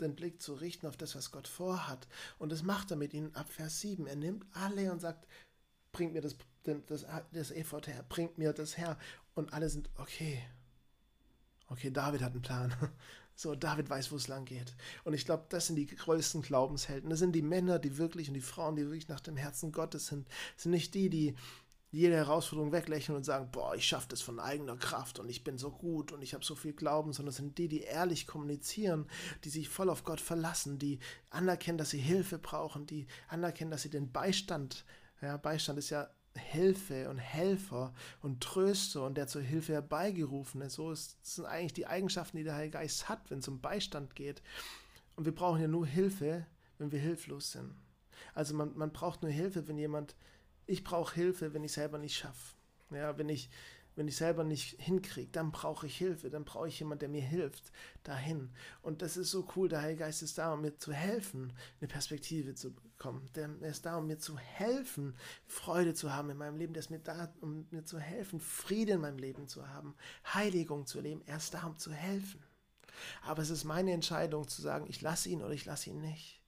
den 0.00 0.16
Blick 0.16 0.42
zu 0.42 0.54
richten 0.54 0.86
auf 0.86 0.96
das, 0.96 1.14
was 1.14 1.30
Gott 1.30 1.46
vorhat. 1.46 2.08
Und 2.38 2.50
das 2.50 2.62
macht 2.62 2.90
er 2.90 2.96
mit 2.96 3.14
ihnen 3.14 3.34
ab 3.34 3.48
Vers 3.48 3.80
7. 3.80 4.06
Er 4.06 4.16
nimmt 4.16 4.44
alle 4.52 4.90
und 4.90 5.00
sagt, 5.00 5.26
bringt 5.92 6.12
mir 6.14 6.20
das, 6.20 6.36
das, 6.64 7.06
das 7.32 7.50
Ephod 7.50 7.86
her, 7.86 8.04
bringt 8.08 8.38
mir 8.38 8.52
das 8.52 8.76
her. 8.76 8.98
Und 9.34 9.52
alle 9.52 9.68
sind, 9.68 9.88
okay, 9.96 10.42
okay, 11.68 11.90
David 11.90 12.22
hat 12.22 12.32
einen 12.32 12.42
Plan. 12.42 12.74
So, 13.36 13.56
David 13.56 13.90
weiß, 13.90 14.12
wo 14.12 14.16
es 14.16 14.28
lang 14.28 14.44
geht. 14.44 14.76
Und 15.02 15.12
ich 15.12 15.24
glaube, 15.24 15.46
das 15.48 15.66
sind 15.66 15.74
die 15.74 15.86
größten 15.86 16.42
Glaubenshelden. 16.42 17.10
Das 17.10 17.18
sind 17.18 17.32
die 17.32 17.42
Männer, 17.42 17.80
die 17.80 17.98
wirklich 17.98 18.28
und 18.28 18.34
die 18.34 18.40
Frauen, 18.40 18.76
die 18.76 18.84
wirklich 18.84 19.08
nach 19.08 19.18
dem 19.18 19.36
Herzen 19.36 19.72
Gottes 19.72 20.06
sind. 20.06 20.28
Das 20.54 20.62
sind 20.62 20.70
nicht 20.70 20.94
die, 20.94 21.10
die 21.10 21.34
jede 21.94 22.16
Herausforderung 22.16 22.72
weglächeln 22.72 23.16
und 23.16 23.24
sagen, 23.24 23.50
boah, 23.52 23.74
ich 23.74 23.86
schaffe 23.86 24.08
das 24.08 24.20
von 24.20 24.40
eigener 24.40 24.76
Kraft 24.76 25.18
und 25.18 25.28
ich 25.28 25.44
bin 25.44 25.58
so 25.58 25.70
gut 25.70 26.12
und 26.12 26.22
ich 26.22 26.34
habe 26.34 26.44
so 26.44 26.54
viel 26.54 26.72
Glauben, 26.72 27.12
sondern 27.12 27.30
es 27.30 27.36
sind 27.36 27.56
die, 27.58 27.68
die 27.68 27.82
ehrlich 27.82 28.26
kommunizieren, 28.26 29.06
die 29.44 29.50
sich 29.50 29.68
voll 29.68 29.90
auf 29.90 30.04
Gott 30.04 30.20
verlassen, 30.20 30.78
die 30.78 30.98
anerkennen, 31.30 31.78
dass 31.78 31.90
sie 31.90 31.98
Hilfe 31.98 32.38
brauchen, 32.38 32.86
die 32.86 33.06
anerkennen, 33.28 33.70
dass 33.70 33.82
sie 33.82 33.90
den 33.90 34.12
Beistand 34.12 34.84
ja, 35.24 35.36
Beistand 35.36 35.78
ist 35.78 35.90
ja 35.90 36.08
Hilfe 36.36 37.08
und 37.08 37.18
Helfer 37.18 37.94
und 38.20 38.42
Tröster 38.42 39.06
und 39.06 39.16
der 39.16 39.26
zur 39.26 39.42
Hilfe 39.42 39.72
herbeigerufen 39.72 40.60
ist. 40.60 40.74
So 40.74 40.90
ist, 40.90 41.24
sind 41.24 41.46
eigentlich 41.46 41.72
die 41.72 41.86
Eigenschaften, 41.86 42.36
die 42.36 42.44
der 42.44 42.56
Heilige 42.56 42.78
Geist 42.78 43.08
hat, 43.08 43.30
wenn 43.30 43.38
es 43.38 43.48
um 43.48 43.60
Beistand 43.60 44.14
geht. 44.14 44.42
Und 45.16 45.24
wir 45.24 45.34
brauchen 45.34 45.60
ja 45.60 45.68
nur 45.68 45.86
Hilfe, 45.86 46.46
wenn 46.78 46.90
wir 46.90 46.98
hilflos 46.98 47.52
sind. 47.52 47.74
Also 48.34 48.54
man, 48.54 48.76
man 48.76 48.92
braucht 48.92 49.22
nur 49.22 49.30
Hilfe, 49.30 49.68
wenn 49.68 49.78
jemand, 49.78 50.16
ich 50.66 50.84
brauche 50.84 51.14
Hilfe, 51.14 51.54
wenn 51.54 51.64
ich 51.64 51.72
selber 51.72 51.98
nicht 51.98 52.16
schaffe. 52.16 52.54
Ja, 52.90 53.16
wenn 53.18 53.28
ich, 53.28 53.50
wenn 53.96 54.08
ich 54.08 54.16
selber 54.16 54.44
nicht 54.44 54.80
hinkriege, 54.80 55.30
dann 55.30 55.52
brauche 55.52 55.86
ich 55.86 55.96
Hilfe, 55.96 56.30
dann 56.30 56.44
brauche 56.44 56.68
ich 56.68 56.78
jemanden, 56.78 57.00
der 57.00 57.08
mir 57.08 57.22
hilft, 57.22 57.72
dahin. 58.02 58.50
Und 58.82 59.02
das 59.02 59.16
ist 59.16 59.30
so 59.30 59.46
cool, 59.56 59.68
der 59.68 59.82
Heilige 59.82 60.00
Geist 60.00 60.22
ist 60.22 60.38
da, 60.38 60.52
um 60.52 60.62
mir 60.62 60.76
zu 60.76 60.92
helfen, 60.92 61.52
eine 61.80 61.88
Perspektive 61.88 62.54
zu 62.54 62.72
bekommen. 62.72 63.28
Der 63.34 63.50
ist 63.62 63.86
da, 63.86 63.96
um 63.96 64.06
mir 64.06 64.18
zu 64.18 64.38
helfen, 64.38 65.16
Freude 65.46 65.94
zu 65.94 66.12
haben 66.12 66.30
in 66.30 66.36
meinem 66.36 66.56
Leben. 66.56 66.72
Der 66.72 66.80
ist 66.80 66.90
mir 66.90 67.00
da, 67.00 67.32
um 67.40 67.66
mir 67.70 67.84
zu 67.84 67.98
helfen, 67.98 68.40
Frieden 68.40 68.96
in 68.96 69.00
meinem 69.00 69.18
Leben 69.18 69.48
zu 69.48 69.68
haben, 69.68 69.94
Heiligung 70.32 70.86
zu 70.86 71.00
leben. 71.00 71.22
Er 71.26 71.36
ist 71.36 71.54
da, 71.54 71.64
um 71.64 71.78
zu 71.78 71.92
helfen. 71.92 72.42
Aber 73.22 73.42
es 73.42 73.50
ist 73.50 73.64
meine 73.64 73.92
Entscheidung 73.92 74.46
zu 74.48 74.62
sagen, 74.62 74.86
ich 74.88 75.00
lasse 75.00 75.28
ihn 75.28 75.42
oder 75.42 75.52
ich 75.52 75.64
lasse 75.64 75.90
ihn 75.90 76.00
nicht. 76.00 76.40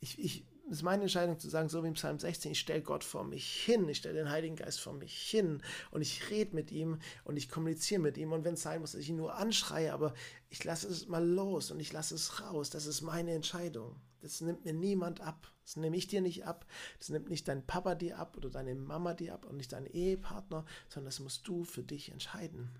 Ich, 0.00 0.18
ich 0.18 0.44
ist 0.70 0.82
meine 0.82 1.02
Entscheidung 1.02 1.38
zu 1.38 1.48
sagen, 1.48 1.68
so 1.68 1.82
wie 1.82 1.88
im 1.88 1.94
Psalm 1.94 2.18
16, 2.18 2.52
ich 2.52 2.60
stelle 2.60 2.82
Gott 2.82 3.04
vor 3.04 3.24
mich 3.24 3.64
hin, 3.64 3.88
ich 3.88 3.98
stelle 3.98 4.14
den 4.14 4.30
Heiligen 4.30 4.56
Geist 4.56 4.80
vor 4.80 4.92
mich 4.92 5.16
hin 5.16 5.62
und 5.90 6.02
ich 6.02 6.30
rede 6.30 6.54
mit 6.54 6.70
ihm 6.70 6.98
und 7.24 7.36
ich 7.36 7.48
kommuniziere 7.48 8.00
mit 8.00 8.16
ihm 8.16 8.32
und 8.32 8.44
wenn 8.44 8.54
es 8.54 8.62
sein 8.62 8.80
muss, 8.80 8.92
dass 8.92 9.00
ich 9.00 9.10
ihn 9.10 9.16
nur 9.16 9.34
anschreie, 9.34 9.92
aber 9.92 10.14
ich 10.48 10.62
lasse 10.64 10.88
es 10.88 11.08
mal 11.08 11.24
los 11.24 11.70
und 11.70 11.80
ich 11.80 11.92
lasse 11.92 12.14
es 12.14 12.40
raus. 12.40 12.70
Das 12.70 12.86
ist 12.86 13.02
meine 13.02 13.32
Entscheidung. 13.32 13.96
Das 14.20 14.40
nimmt 14.40 14.64
mir 14.64 14.72
niemand 14.72 15.20
ab. 15.20 15.50
Das 15.64 15.76
nehme 15.76 15.96
ich 15.96 16.06
dir 16.06 16.20
nicht 16.20 16.44
ab. 16.44 16.66
Das 16.98 17.08
nimmt 17.08 17.30
nicht 17.30 17.48
dein 17.48 17.66
Papa 17.66 17.94
dir 17.94 18.18
ab 18.18 18.36
oder 18.36 18.50
deine 18.50 18.74
Mama 18.74 19.14
dir 19.14 19.34
ab 19.34 19.46
und 19.46 19.56
nicht 19.56 19.72
dein 19.72 19.86
Ehepartner, 19.86 20.64
sondern 20.88 21.06
das 21.06 21.20
musst 21.20 21.46
du 21.48 21.64
für 21.64 21.82
dich 21.82 22.10
entscheiden. 22.10 22.70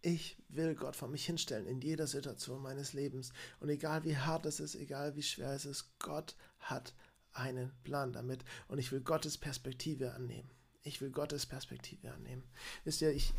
Ich 0.00 0.36
will 0.48 0.74
Gott 0.74 0.94
vor 0.94 1.08
mich 1.08 1.26
hinstellen 1.26 1.66
in 1.66 1.80
jeder 1.80 2.06
Situation 2.06 2.62
meines 2.62 2.92
Lebens. 2.92 3.32
Und 3.60 3.68
egal 3.68 4.04
wie 4.04 4.16
hart 4.16 4.46
es 4.46 4.60
ist, 4.60 4.74
egal 4.76 5.16
wie 5.16 5.22
schwer 5.22 5.52
es 5.52 5.64
ist, 5.64 5.98
Gott 5.98 6.36
hat 6.60 6.94
einen 7.32 7.72
Plan 7.82 8.12
damit. 8.12 8.44
Und 8.68 8.78
ich 8.78 8.92
will 8.92 9.00
Gottes 9.00 9.38
Perspektive 9.38 10.14
annehmen. 10.14 10.50
Ich 10.82 11.00
will 11.00 11.10
Gottes 11.10 11.46
Perspektive 11.46 12.12
annehmen. 12.12 12.44
Wisst 12.84 13.02
ihr, 13.02 13.10
ich, 13.10 13.32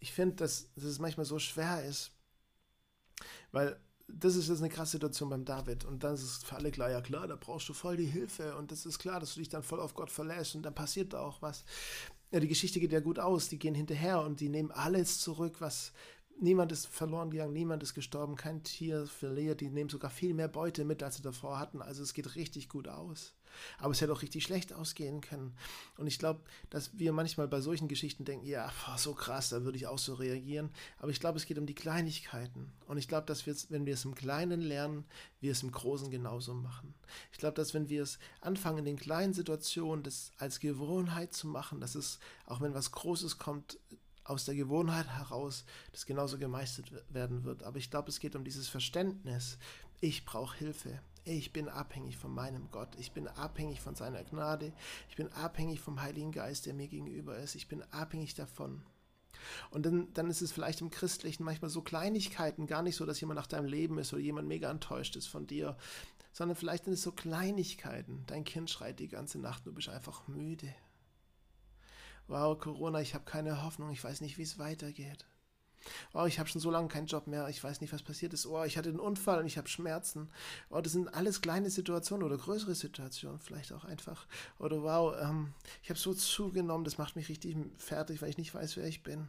ich 0.00 0.12
finde, 0.12 0.36
dass, 0.36 0.72
dass 0.74 0.84
es 0.84 0.98
manchmal 0.98 1.26
so 1.26 1.38
schwer 1.38 1.84
ist, 1.84 2.10
weil 3.52 3.80
das 4.08 4.36
ist 4.36 4.48
jetzt 4.48 4.60
eine 4.60 4.68
krasse 4.68 4.92
Situation 4.92 5.28
beim 5.28 5.44
David. 5.44 5.84
Und 5.84 6.04
dann 6.04 6.14
ist 6.14 6.22
es 6.22 6.44
für 6.44 6.56
alle 6.56 6.70
klar, 6.70 6.90
ja 6.90 7.00
klar, 7.00 7.26
da 7.26 7.36
brauchst 7.36 7.68
du 7.68 7.72
voll 7.72 7.96
die 7.96 8.06
Hilfe. 8.06 8.56
Und 8.56 8.70
das 8.70 8.86
ist 8.86 8.98
klar, 8.98 9.20
dass 9.20 9.34
du 9.34 9.40
dich 9.40 9.48
dann 9.48 9.62
voll 9.62 9.80
auf 9.80 9.94
Gott 9.94 10.10
verlässt 10.10 10.54
und 10.54 10.62
dann 10.62 10.74
passiert 10.74 11.12
da 11.12 11.20
auch 11.20 11.42
was 11.42 11.64
ja, 12.30 12.40
die 12.40 12.48
Geschichte 12.48 12.80
geht 12.80 12.92
ja 12.92 13.00
gut 13.00 13.18
aus. 13.18 13.48
Die 13.48 13.58
gehen 13.58 13.74
hinterher 13.74 14.20
und 14.20 14.40
die 14.40 14.48
nehmen 14.48 14.72
alles 14.72 15.20
zurück, 15.20 15.60
was 15.60 15.92
niemand 16.40 16.72
ist 16.72 16.86
verloren 16.86 17.30
gegangen, 17.30 17.52
niemand 17.52 17.82
ist 17.82 17.94
gestorben, 17.94 18.36
kein 18.36 18.62
Tier 18.62 19.06
verliert. 19.06 19.60
Die 19.60 19.70
nehmen 19.70 19.90
sogar 19.90 20.10
viel 20.10 20.34
mehr 20.34 20.48
Beute 20.48 20.84
mit, 20.84 21.02
als 21.02 21.16
sie 21.16 21.22
davor 21.22 21.58
hatten. 21.58 21.80
Also 21.80 22.02
es 22.02 22.14
geht 22.14 22.34
richtig 22.34 22.68
gut 22.68 22.88
aus. 22.88 23.35
Aber 23.78 23.92
es 23.92 24.00
hätte 24.00 24.12
auch 24.12 24.22
richtig 24.22 24.44
schlecht 24.44 24.72
ausgehen 24.72 25.20
können. 25.20 25.56
Und 25.96 26.06
ich 26.06 26.18
glaube, 26.18 26.40
dass 26.70 26.96
wir 26.98 27.12
manchmal 27.12 27.48
bei 27.48 27.60
solchen 27.60 27.88
Geschichten 27.88 28.24
denken, 28.24 28.46
ja, 28.46 28.70
boah, 28.84 28.98
so 28.98 29.14
krass, 29.14 29.50
da 29.50 29.64
würde 29.64 29.76
ich 29.78 29.86
auch 29.86 29.98
so 29.98 30.14
reagieren. 30.14 30.70
Aber 30.98 31.10
ich 31.10 31.20
glaube, 31.20 31.38
es 31.38 31.46
geht 31.46 31.58
um 31.58 31.66
die 31.66 31.74
Kleinigkeiten. 31.74 32.72
Und 32.86 32.98
ich 32.98 33.08
glaube, 33.08 33.26
dass 33.26 33.46
wir 33.46 33.56
wenn 33.68 33.86
wir 33.86 33.94
es 33.94 34.04
im 34.04 34.14
Kleinen 34.14 34.60
lernen, 34.60 35.04
wir 35.40 35.52
es 35.52 35.62
im 35.62 35.72
Großen 35.72 36.10
genauso 36.10 36.54
machen. 36.54 36.94
Ich 37.32 37.38
glaube, 37.38 37.54
dass 37.54 37.74
wenn 37.74 37.88
wir 37.88 38.02
es 38.02 38.18
anfangen, 38.40 38.78
in 38.78 38.84
den 38.84 38.96
kleinen 38.96 39.34
Situationen 39.34 40.02
das 40.02 40.32
als 40.38 40.60
Gewohnheit 40.60 41.32
zu 41.32 41.46
machen, 41.46 41.80
dass 41.80 41.94
es, 41.94 42.18
auch 42.46 42.60
wenn 42.60 42.74
was 42.74 42.92
Großes 42.92 43.38
kommt, 43.38 43.78
aus 44.24 44.44
der 44.44 44.54
Gewohnheit 44.54 45.06
heraus 45.06 45.64
das 45.92 46.06
genauso 46.06 46.38
gemeistert 46.38 46.90
werden 47.10 47.44
wird. 47.44 47.62
Aber 47.62 47.78
ich 47.78 47.90
glaube, 47.90 48.08
es 48.08 48.20
geht 48.20 48.34
um 48.34 48.44
dieses 48.44 48.68
Verständnis. 48.68 49.58
Ich 50.00 50.24
brauche 50.24 50.56
Hilfe. 50.58 51.00
Ich 51.28 51.52
bin 51.52 51.68
abhängig 51.68 52.16
von 52.16 52.32
meinem 52.32 52.70
Gott. 52.70 52.90
Ich 53.00 53.10
bin 53.10 53.26
abhängig 53.26 53.80
von 53.80 53.96
seiner 53.96 54.22
Gnade. 54.22 54.72
Ich 55.08 55.16
bin 55.16 55.26
abhängig 55.32 55.80
vom 55.80 56.00
Heiligen 56.00 56.30
Geist, 56.30 56.66
der 56.66 56.74
mir 56.74 56.86
gegenüber 56.86 57.36
ist. 57.36 57.56
Ich 57.56 57.66
bin 57.66 57.82
abhängig 57.90 58.34
davon. 58.36 58.84
Und 59.72 59.84
dann, 59.84 60.12
dann 60.12 60.30
ist 60.30 60.40
es 60.40 60.52
vielleicht 60.52 60.82
im 60.82 60.90
Christlichen 60.90 61.42
manchmal 61.42 61.68
so 61.68 61.82
Kleinigkeiten, 61.82 62.68
gar 62.68 62.82
nicht 62.82 62.94
so, 62.94 63.04
dass 63.04 63.20
jemand 63.20 63.40
nach 63.40 63.48
deinem 63.48 63.66
Leben 63.66 63.98
ist 63.98 64.12
oder 64.12 64.22
jemand 64.22 64.46
mega 64.46 64.70
enttäuscht 64.70 65.16
ist 65.16 65.26
von 65.26 65.48
dir, 65.48 65.76
sondern 66.30 66.56
vielleicht 66.56 66.84
sind 66.84 66.92
es 66.92 67.02
so 67.02 67.10
Kleinigkeiten. 67.10 68.22
Dein 68.28 68.44
Kind 68.44 68.70
schreit 68.70 69.00
die 69.00 69.08
ganze 69.08 69.40
Nacht, 69.40 69.66
du 69.66 69.72
bist 69.72 69.88
einfach 69.88 70.28
müde. 70.28 70.72
Wow, 72.28 72.56
Corona, 72.56 73.00
ich 73.00 73.14
habe 73.14 73.24
keine 73.24 73.64
Hoffnung, 73.64 73.90
ich 73.90 74.04
weiß 74.04 74.20
nicht, 74.20 74.38
wie 74.38 74.42
es 74.42 74.60
weitergeht 74.60 75.26
oh, 76.14 76.24
ich 76.26 76.38
habe 76.38 76.48
schon 76.48 76.60
so 76.60 76.70
lange 76.70 76.88
keinen 76.88 77.06
Job 77.06 77.26
mehr, 77.26 77.48
ich 77.48 77.62
weiß 77.62 77.80
nicht, 77.80 77.92
was 77.92 78.02
passiert 78.02 78.32
ist, 78.32 78.46
oh, 78.46 78.64
ich 78.64 78.76
hatte 78.76 78.88
einen 78.88 79.00
Unfall 79.00 79.40
und 79.40 79.46
ich 79.46 79.58
habe 79.58 79.68
Schmerzen. 79.68 80.28
Oh, 80.70 80.80
das 80.80 80.92
sind 80.92 81.12
alles 81.14 81.40
kleine 81.40 81.70
Situationen 81.70 82.26
oder 82.26 82.36
größere 82.36 82.74
Situationen 82.74 83.38
vielleicht 83.38 83.72
auch 83.72 83.84
einfach. 83.84 84.26
Oder 84.58 84.82
wow, 84.82 85.14
ähm, 85.20 85.52
ich 85.82 85.90
habe 85.90 85.98
so 85.98 86.14
zugenommen, 86.14 86.84
das 86.84 86.98
macht 86.98 87.16
mich 87.16 87.28
richtig 87.28 87.56
fertig, 87.76 88.22
weil 88.22 88.30
ich 88.30 88.38
nicht 88.38 88.54
weiß, 88.54 88.76
wer 88.76 88.86
ich 88.86 89.02
bin 89.02 89.28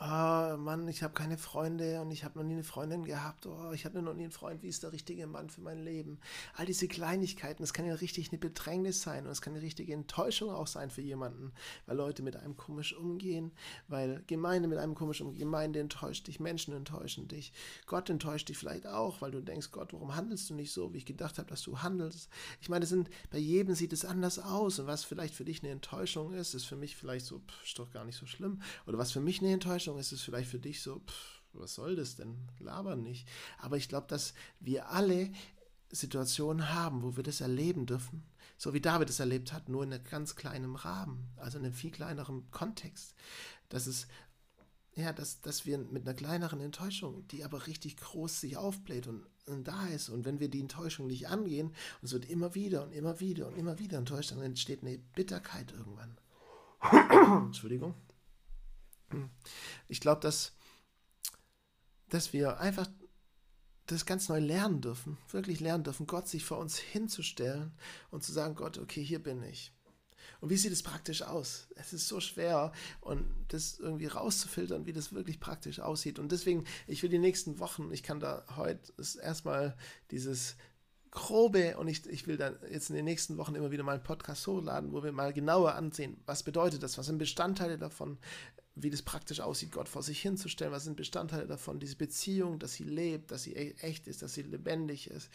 oh 0.00 0.56
Mann, 0.56 0.86
ich 0.88 1.02
habe 1.02 1.14
keine 1.14 1.38
Freunde 1.38 2.00
und 2.00 2.10
ich 2.10 2.24
habe 2.24 2.38
noch 2.38 2.44
nie 2.44 2.54
eine 2.54 2.64
Freundin 2.64 3.04
gehabt. 3.04 3.46
Oh, 3.46 3.72
ich 3.72 3.84
hatte 3.84 4.00
noch 4.00 4.14
nie 4.14 4.22
einen 4.22 4.32
Freund. 4.32 4.62
Wie 4.62 4.68
ist 4.68 4.82
der 4.82 4.92
richtige 4.92 5.26
Mann 5.26 5.50
für 5.50 5.60
mein 5.60 5.82
Leben? 5.82 6.18
All 6.54 6.66
diese 6.66 6.86
Kleinigkeiten, 6.86 7.62
das 7.62 7.72
kann 7.72 7.86
ja 7.86 7.94
richtig 7.94 8.30
eine 8.30 8.38
Bedrängnis 8.38 9.02
sein 9.02 9.26
und 9.26 9.32
es 9.32 9.42
kann 9.42 9.54
eine 9.54 9.62
richtige 9.62 9.92
Enttäuschung 9.92 10.50
auch 10.50 10.68
sein 10.68 10.90
für 10.90 11.00
jemanden, 11.00 11.52
weil 11.86 11.96
Leute 11.96 12.22
mit 12.22 12.36
einem 12.36 12.56
komisch 12.56 12.94
umgehen, 12.94 13.50
weil 13.88 14.22
Gemeinde 14.26 14.68
mit 14.68 14.78
einem 14.78 14.94
komisch 14.94 15.20
umgehen. 15.20 15.38
Gemeinde 15.38 15.80
enttäuscht 15.80 16.28
dich, 16.28 16.38
Menschen 16.38 16.74
enttäuschen 16.74 17.26
dich. 17.26 17.52
Gott 17.86 18.08
enttäuscht 18.08 18.48
dich 18.48 18.58
vielleicht 18.58 18.86
auch, 18.86 19.20
weil 19.20 19.32
du 19.32 19.40
denkst, 19.40 19.72
Gott, 19.72 19.92
warum 19.92 20.14
handelst 20.14 20.48
du 20.50 20.54
nicht 20.54 20.72
so, 20.72 20.92
wie 20.92 20.98
ich 20.98 21.06
gedacht 21.06 21.38
habe, 21.38 21.48
dass 21.48 21.62
du 21.62 21.80
handelst? 21.80 22.28
Ich 22.60 22.68
meine, 22.68 22.86
sind, 22.86 23.10
bei 23.30 23.38
jedem 23.38 23.74
sieht 23.74 23.92
es 23.92 24.04
anders 24.04 24.38
aus 24.38 24.78
und 24.78 24.86
was 24.86 25.04
vielleicht 25.04 25.34
für 25.34 25.44
dich 25.44 25.62
eine 25.62 25.72
Enttäuschung 25.72 26.32
ist, 26.34 26.54
ist 26.54 26.64
für 26.64 26.76
mich 26.76 26.94
vielleicht 26.94 27.26
so, 27.26 27.40
pff, 27.40 27.64
ist 27.64 27.78
doch 27.78 27.90
gar 27.90 28.04
nicht 28.04 28.16
so 28.16 28.26
schlimm. 28.26 28.62
Oder 28.86 28.98
was 28.98 29.10
für 29.10 29.20
mich 29.20 29.40
eine 29.40 29.52
Enttäuschung 29.52 29.87
Enttäuschung 29.88 29.98
ist 29.98 30.12
es 30.12 30.22
vielleicht 30.22 30.50
für 30.50 30.58
dich 30.58 30.82
so, 30.82 31.00
pff, 31.00 31.42
was 31.54 31.74
soll 31.74 31.96
das 31.96 32.16
denn? 32.16 32.36
Labern 32.58 33.02
nicht. 33.02 33.26
Aber 33.58 33.76
ich 33.76 33.88
glaube, 33.88 34.06
dass 34.06 34.34
wir 34.60 34.90
alle 34.90 35.30
Situationen 35.90 36.74
haben, 36.74 37.02
wo 37.02 37.16
wir 37.16 37.22
das 37.22 37.40
erleben 37.40 37.86
dürfen, 37.86 38.22
so 38.58 38.74
wie 38.74 38.80
David 38.80 39.08
es 39.08 39.20
erlebt 39.20 39.52
hat, 39.52 39.68
nur 39.68 39.84
in 39.84 39.92
einem 39.92 40.04
ganz 40.04 40.36
kleinen 40.36 40.76
Rahmen, 40.76 41.30
also 41.36 41.58
in 41.58 41.64
einem 41.64 41.72
viel 41.72 41.90
kleineren 41.90 42.50
Kontext, 42.50 43.14
dass 43.70 43.86
es 43.86 44.06
ja, 44.94 45.12
dass, 45.12 45.40
dass 45.40 45.64
wir 45.64 45.78
mit 45.78 46.02
einer 46.02 46.14
kleineren 46.14 46.60
Enttäuschung, 46.60 47.26
die 47.28 47.44
aber 47.44 47.68
richtig 47.68 47.96
groß 47.98 48.40
sich 48.40 48.56
aufbläht 48.56 49.06
und, 49.06 49.24
und 49.46 49.68
da 49.68 49.86
ist, 49.86 50.08
und 50.08 50.24
wenn 50.24 50.40
wir 50.40 50.50
die 50.50 50.60
Enttäuschung 50.60 51.06
nicht 51.06 51.28
angehen, 51.28 51.68
und 51.68 52.04
es 52.04 52.12
wird 52.12 52.28
immer 52.28 52.56
wieder 52.56 52.82
und 52.82 52.92
immer 52.92 53.20
wieder 53.20 53.46
und 53.46 53.56
immer 53.56 53.78
wieder 53.78 53.96
enttäuscht, 53.96 54.32
dann 54.32 54.42
entsteht 54.42 54.82
eine 54.82 54.98
Bitterkeit 54.98 55.72
irgendwann. 55.72 56.18
Entschuldigung. 57.46 57.94
Ich 59.88 60.00
glaube, 60.00 60.20
dass, 60.20 60.52
dass 62.08 62.32
wir 62.32 62.60
einfach 62.60 62.88
das 63.86 64.04
ganz 64.04 64.28
neu 64.28 64.38
lernen 64.38 64.80
dürfen, 64.80 65.16
wirklich 65.30 65.60
lernen 65.60 65.84
dürfen, 65.84 66.06
Gott 66.06 66.28
sich 66.28 66.44
vor 66.44 66.58
uns 66.58 66.78
hinzustellen 66.78 67.72
und 68.10 68.22
zu 68.22 68.32
sagen, 68.32 68.54
Gott, 68.54 68.78
okay, 68.78 69.02
hier 69.02 69.22
bin 69.22 69.42
ich. 69.42 69.72
Und 70.40 70.50
wie 70.50 70.56
sieht 70.56 70.72
es 70.72 70.82
praktisch 70.82 71.22
aus? 71.22 71.68
Es 71.74 71.92
ist 71.92 72.06
so 72.06 72.20
schwer 72.20 72.72
und 73.00 73.26
das 73.48 73.78
irgendwie 73.78 74.06
rauszufiltern, 74.06 74.86
wie 74.86 74.92
das 74.92 75.12
wirklich 75.12 75.40
praktisch 75.40 75.80
aussieht. 75.80 76.18
Und 76.18 76.30
deswegen, 76.30 76.64
ich 76.86 77.02
will 77.02 77.10
die 77.10 77.18
nächsten 77.18 77.58
Wochen, 77.58 77.90
ich 77.92 78.02
kann 78.02 78.20
da 78.20 78.44
heute 78.56 78.92
erstmal 79.20 79.76
dieses 80.10 80.56
grobe 81.10 81.76
und 81.78 81.88
ich, 81.88 82.06
ich 82.06 82.26
will 82.26 82.36
dann 82.36 82.56
jetzt 82.70 82.90
in 82.90 82.96
den 82.96 83.04
nächsten 83.04 83.36
Wochen 83.38 83.54
immer 83.54 83.70
wieder 83.70 83.82
mal 83.82 83.94
einen 83.94 84.02
Podcast 84.02 84.46
hochladen, 84.46 84.92
wo 84.92 85.02
wir 85.02 85.12
mal 85.12 85.32
genauer 85.32 85.74
ansehen, 85.74 86.16
was 86.26 86.42
bedeutet 86.42 86.82
das, 86.82 86.98
was 86.98 87.06
sind 87.06 87.18
Bestandteile 87.18 87.78
davon, 87.78 88.18
wie 88.74 88.90
das 88.90 89.02
praktisch 89.02 89.40
aussieht, 89.40 89.72
Gott 89.72 89.88
vor 89.88 90.02
sich 90.02 90.20
hinzustellen, 90.20 90.72
was 90.72 90.84
sind 90.84 90.96
Bestandteile 90.96 91.46
davon, 91.46 91.80
diese 91.80 91.96
Beziehung, 91.96 92.58
dass 92.58 92.74
sie 92.74 92.84
lebt, 92.84 93.30
dass 93.30 93.42
sie 93.42 93.54
e-, 93.54 93.74
echt 93.80 94.06
ist, 94.06 94.22
dass 94.22 94.34
sie 94.34 94.42
lebendig 94.42 95.10
ist. 95.10 95.30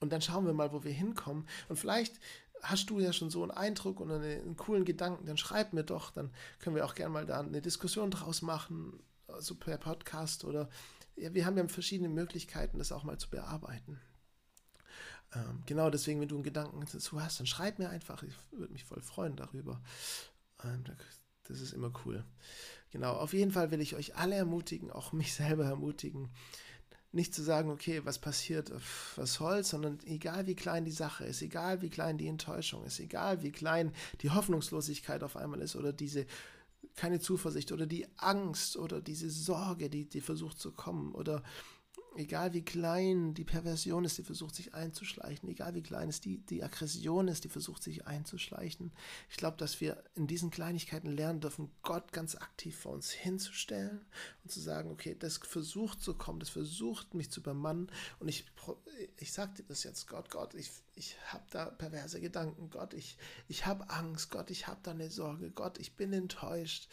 Und 0.00 0.12
dann 0.12 0.22
schauen 0.22 0.46
wir 0.46 0.52
mal, 0.52 0.72
wo 0.72 0.84
wir 0.84 0.92
hinkommen. 0.92 1.48
Und 1.68 1.76
vielleicht 1.76 2.20
hast 2.62 2.90
du 2.90 3.00
ja 3.00 3.12
schon 3.12 3.30
so 3.30 3.42
einen 3.42 3.50
Eindruck 3.50 4.00
und 4.00 4.12
einen, 4.12 4.40
einen 4.40 4.56
coolen 4.56 4.84
Gedanken, 4.84 5.26
dann 5.26 5.36
schreib 5.36 5.72
mir 5.72 5.84
doch, 5.84 6.10
dann 6.10 6.30
können 6.60 6.76
wir 6.76 6.84
auch 6.84 6.94
gerne 6.94 7.12
mal 7.12 7.26
da 7.26 7.40
eine 7.40 7.62
Diskussion 7.62 8.10
draus 8.10 8.42
machen, 8.42 9.00
so 9.26 9.34
also 9.34 9.54
per 9.56 9.78
Podcast 9.78 10.44
oder 10.44 10.68
ja, 11.16 11.34
wir 11.34 11.46
haben 11.46 11.56
ja 11.56 11.66
verschiedene 11.66 12.08
Möglichkeiten, 12.08 12.78
das 12.78 12.92
auch 12.92 13.04
mal 13.04 13.18
zu 13.18 13.28
bearbeiten. 13.28 14.00
Ähm, 15.34 15.62
genau 15.66 15.90
deswegen, 15.90 16.20
wenn 16.20 16.28
du 16.28 16.36
einen 16.36 16.44
Gedanken 16.44 16.84
dazu 16.90 17.20
hast, 17.20 17.40
dann 17.40 17.46
schreib 17.46 17.78
mir 17.78 17.90
einfach. 17.90 18.22
Ich 18.22 18.34
würde 18.50 18.72
mich 18.72 18.84
voll 18.84 19.00
freuen 19.00 19.36
darüber. 19.36 19.80
Ähm, 20.64 20.84
das 21.44 21.60
ist 21.60 21.72
immer 21.72 21.92
cool. 22.04 22.24
Genau, 22.90 23.12
auf 23.14 23.32
jeden 23.32 23.52
Fall 23.52 23.70
will 23.70 23.80
ich 23.80 23.94
euch 23.94 24.16
alle 24.16 24.36
ermutigen, 24.36 24.90
auch 24.90 25.12
mich 25.12 25.34
selber 25.34 25.64
ermutigen, 25.64 26.30
nicht 27.10 27.34
zu 27.34 27.42
sagen, 27.42 27.70
okay, 27.70 28.02
was 28.04 28.18
passiert, 28.18 28.70
was 29.16 29.34
soll's, 29.34 29.70
sondern 29.70 29.98
egal 30.04 30.46
wie 30.46 30.54
klein 30.54 30.84
die 30.84 30.92
Sache 30.92 31.24
ist, 31.24 31.40
egal 31.40 31.80
wie 31.80 31.88
klein 31.88 32.18
die 32.18 32.28
Enttäuschung 32.28 32.84
ist, 32.84 33.00
egal 33.00 33.42
wie 33.42 33.50
klein 33.50 33.92
die 34.20 34.30
Hoffnungslosigkeit 34.30 35.22
auf 35.22 35.36
einmal 35.36 35.60
ist 35.60 35.74
oder 35.74 35.92
diese 35.92 36.26
keine 36.96 37.20
Zuversicht 37.20 37.72
oder 37.72 37.86
die 37.86 38.06
Angst 38.16 38.76
oder 38.76 39.00
diese 39.00 39.30
Sorge, 39.30 39.88
die, 39.88 40.08
die 40.08 40.20
versucht 40.20 40.58
zu 40.58 40.72
kommen 40.72 41.12
oder 41.14 41.42
egal 42.18 42.52
wie 42.52 42.64
klein 42.64 43.32
die 43.34 43.44
Perversion 43.44 44.04
ist, 44.04 44.18
die 44.18 44.24
versucht 44.24 44.54
sich 44.54 44.74
einzuschleichen, 44.74 45.48
egal 45.48 45.74
wie 45.74 45.82
klein 45.82 46.08
es 46.08 46.20
die, 46.20 46.38
die 46.38 46.64
Aggression 46.64 47.28
ist, 47.28 47.44
die 47.44 47.48
versucht 47.48 47.82
sich 47.82 48.06
einzuschleichen. 48.06 48.92
Ich 49.30 49.36
glaube, 49.36 49.56
dass 49.56 49.80
wir 49.80 50.02
in 50.16 50.26
diesen 50.26 50.50
Kleinigkeiten 50.50 51.10
lernen 51.10 51.40
dürfen, 51.40 51.70
Gott 51.82 52.12
ganz 52.12 52.34
aktiv 52.34 52.76
vor 52.76 52.92
uns 52.92 53.12
hinzustellen 53.12 54.04
und 54.42 54.50
zu 54.50 54.60
sagen, 54.60 54.90
okay, 54.90 55.16
das 55.18 55.38
versucht 55.38 56.02
zu 56.02 56.14
kommen, 56.14 56.40
das 56.40 56.48
versucht 56.48 57.14
mich 57.14 57.30
zu 57.30 57.40
übermannen 57.40 57.90
und 58.18 58.28
ich, 58.28 58.44
ich 59.16 59.32
sage 59.32 59.54
dir 59.54 59.64
das 59.64 59.84
jetzt, 59.84 60.08
Gott, 60.08 60.28
Gott, 60.30 60.54
ich, 60.54 60.70
ich 60.96 61.16
habe 61.26 61.44
da 61.50 61.66
perverse 61.66 62.20
Gedanken, 62.20 62.68
Gott, 62.70 62.94
ich, 62.94 63.16
ich 63.46 63.64
habe 63.64 63.88
Angst, 63.90 64.30
Gott, 64.30 64.50
ich 64.50 64.66
habe 64.66 64.80
da 64.82 64.90
eine 64.90 65.10
Sorge, 65.10 65.50
Gott, 65.50 65.78
ich 65.78 65.94
bin 65.94 66.12
enttäuscht 66.12 66.88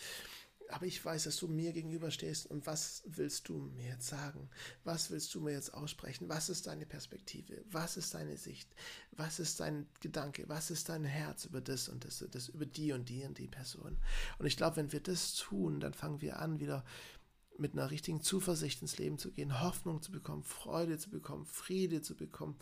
aber 0.69 0.85
ich 0.85 1.03
weiß, 1.03 1.25
dass 1.25 1.37
du 1.37 1.47
mir 1.47 1.73
gegenüberstehst 1.73 2.47
und 2.47 2.65
was 2.65 3.03
willst 3.05 3.49
du 3.49 3.57
mir 3.75 3.89
jetzt 3.89 4.07
sagen? 4.07 4.49
Was 4.83 5.11
willst 5.11 5.33
du 5.35 5.41
mir 5.41 5.51
jetzt 5.51 5.73
aussprechen? 5.73 6.29
Was 6.29 6.49
ist 6.49 6.67
deine 6.67 6.85
Perspektive? 6.85 7.63
Was 7.69 7.97
ist 7.97 8.13
deine 8.13 8.37
Sicht? 8.37 8.69
Was 9.11 9.39
ist 9.39 9.59
dein 9.59 9.87
Gedanke? 9.99 10.45
Was 10.47 10.71
ist 10.71 10.89
dein 10.89 11.03
Herz 11.03 11.45
über 11.45 11.61
das 11.61 11.89
und 11.89 12.05
das, 12.05 12.25
das 12.31 12.49
über 12.49 12.65
die 12.65 12.91
und 12.93 13.09
die 13.09 13.23
und 13.23 13.37
die 13.37 13.47
Person? 13.47 13.97
Und 14.39 14.45
ich 14.45 14.57
glaube, 14.57 14.77
wenn 14.77 14.91
wir 14.91 15.01
das 15.01 15.35
tun, 15.35 15.79
dann 15.79 15.93
fangen 15.93 16.21
wir 16.21 16.39
an, 16.39 16.59
wieder 16.59 16.83
mit 17.57 17.73
einer 17.73 17.91
richtigen 17.91 18.21
Zuversicht 18.21 18.81
ins 18.81 18.97
Leben 18.97 19.17
zu 19.17 19.31
gehen, 19.31 19.61
Hoffnung 19.61 20.01
zu 20.01 20.11
bekommen, 20.11 20.43
Freude 20.43 20.97
zu 20.97 21.09
bekommen, 21.09 21.45
Friede 21.45 22.01
zu 22.01 22.15
bekommen, 22.15 22.57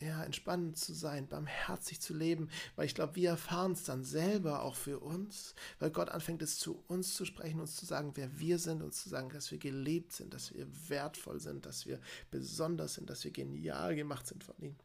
ja, 0.00 0.24
entspannend 0.24 0.76
zu 0.76 0.92
sein, 0.92 1.28
barmherzig 1.28 2.00
zu 2.00 2.14
leben, 2.14 2.50
weil 2.76 2.86
ich 2.86 2.94
glaube, 2.94 3.14
wir 3.14 3.30
erfahren 3.30 3.72
es 3.72 3.84
dann 3.84 4.04
selber 4.04 4.62
auch 4.62 4.74
für 4.74 4.98
uns, 4.98 5.54
weil 5.78 5.90
Gott 5.90 6.08
anfängt 6.08 6.42
es 6.42 6.58
zu 6.58 6.82
uns 6.88 7.14
zu 7.14 7.24
sprechen, 7.24 7.60
uns 7.60 7.76
zu 7.76 7.86
sagen, 7.86 8.12
wer 8.14 8.38
wir 8.38 8.58
sind, 8.58 8.82
uns 8.82 9.02
zu 9.02 9.08
sagen, 9.08 9.30
dass 9.30 9.50
wir 9.50 9.58
gelebt 9.58 10.12
sind, 10.12 10.34
dass 10.34 10.52
wir 10.52 10.66
wertvoll 10.88 11.40
sind, 11.40 11.64
dass 11.64 11.86
wir 11.86 12.00
besonders 12.30 12.94
sind, 12.94 13.08
dass 13.08 13.24
wir 13.24 13.30
genial 13.30 13.94
gemacht 13.94 14.26
sind 14.26 14.44
von 14.44 14.56
ihm. 14.58 14.76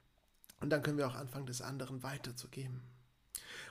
Und 0.61 0.69
dann 0.69 0.83
können 0.83 0.97
wir 0.97 1.07
auch 1.07 1.15
anfangen, 1.15 1.47
das 1.47 1.61
anderen 1.61 2.03
weiterzugeben. 2.03 2.81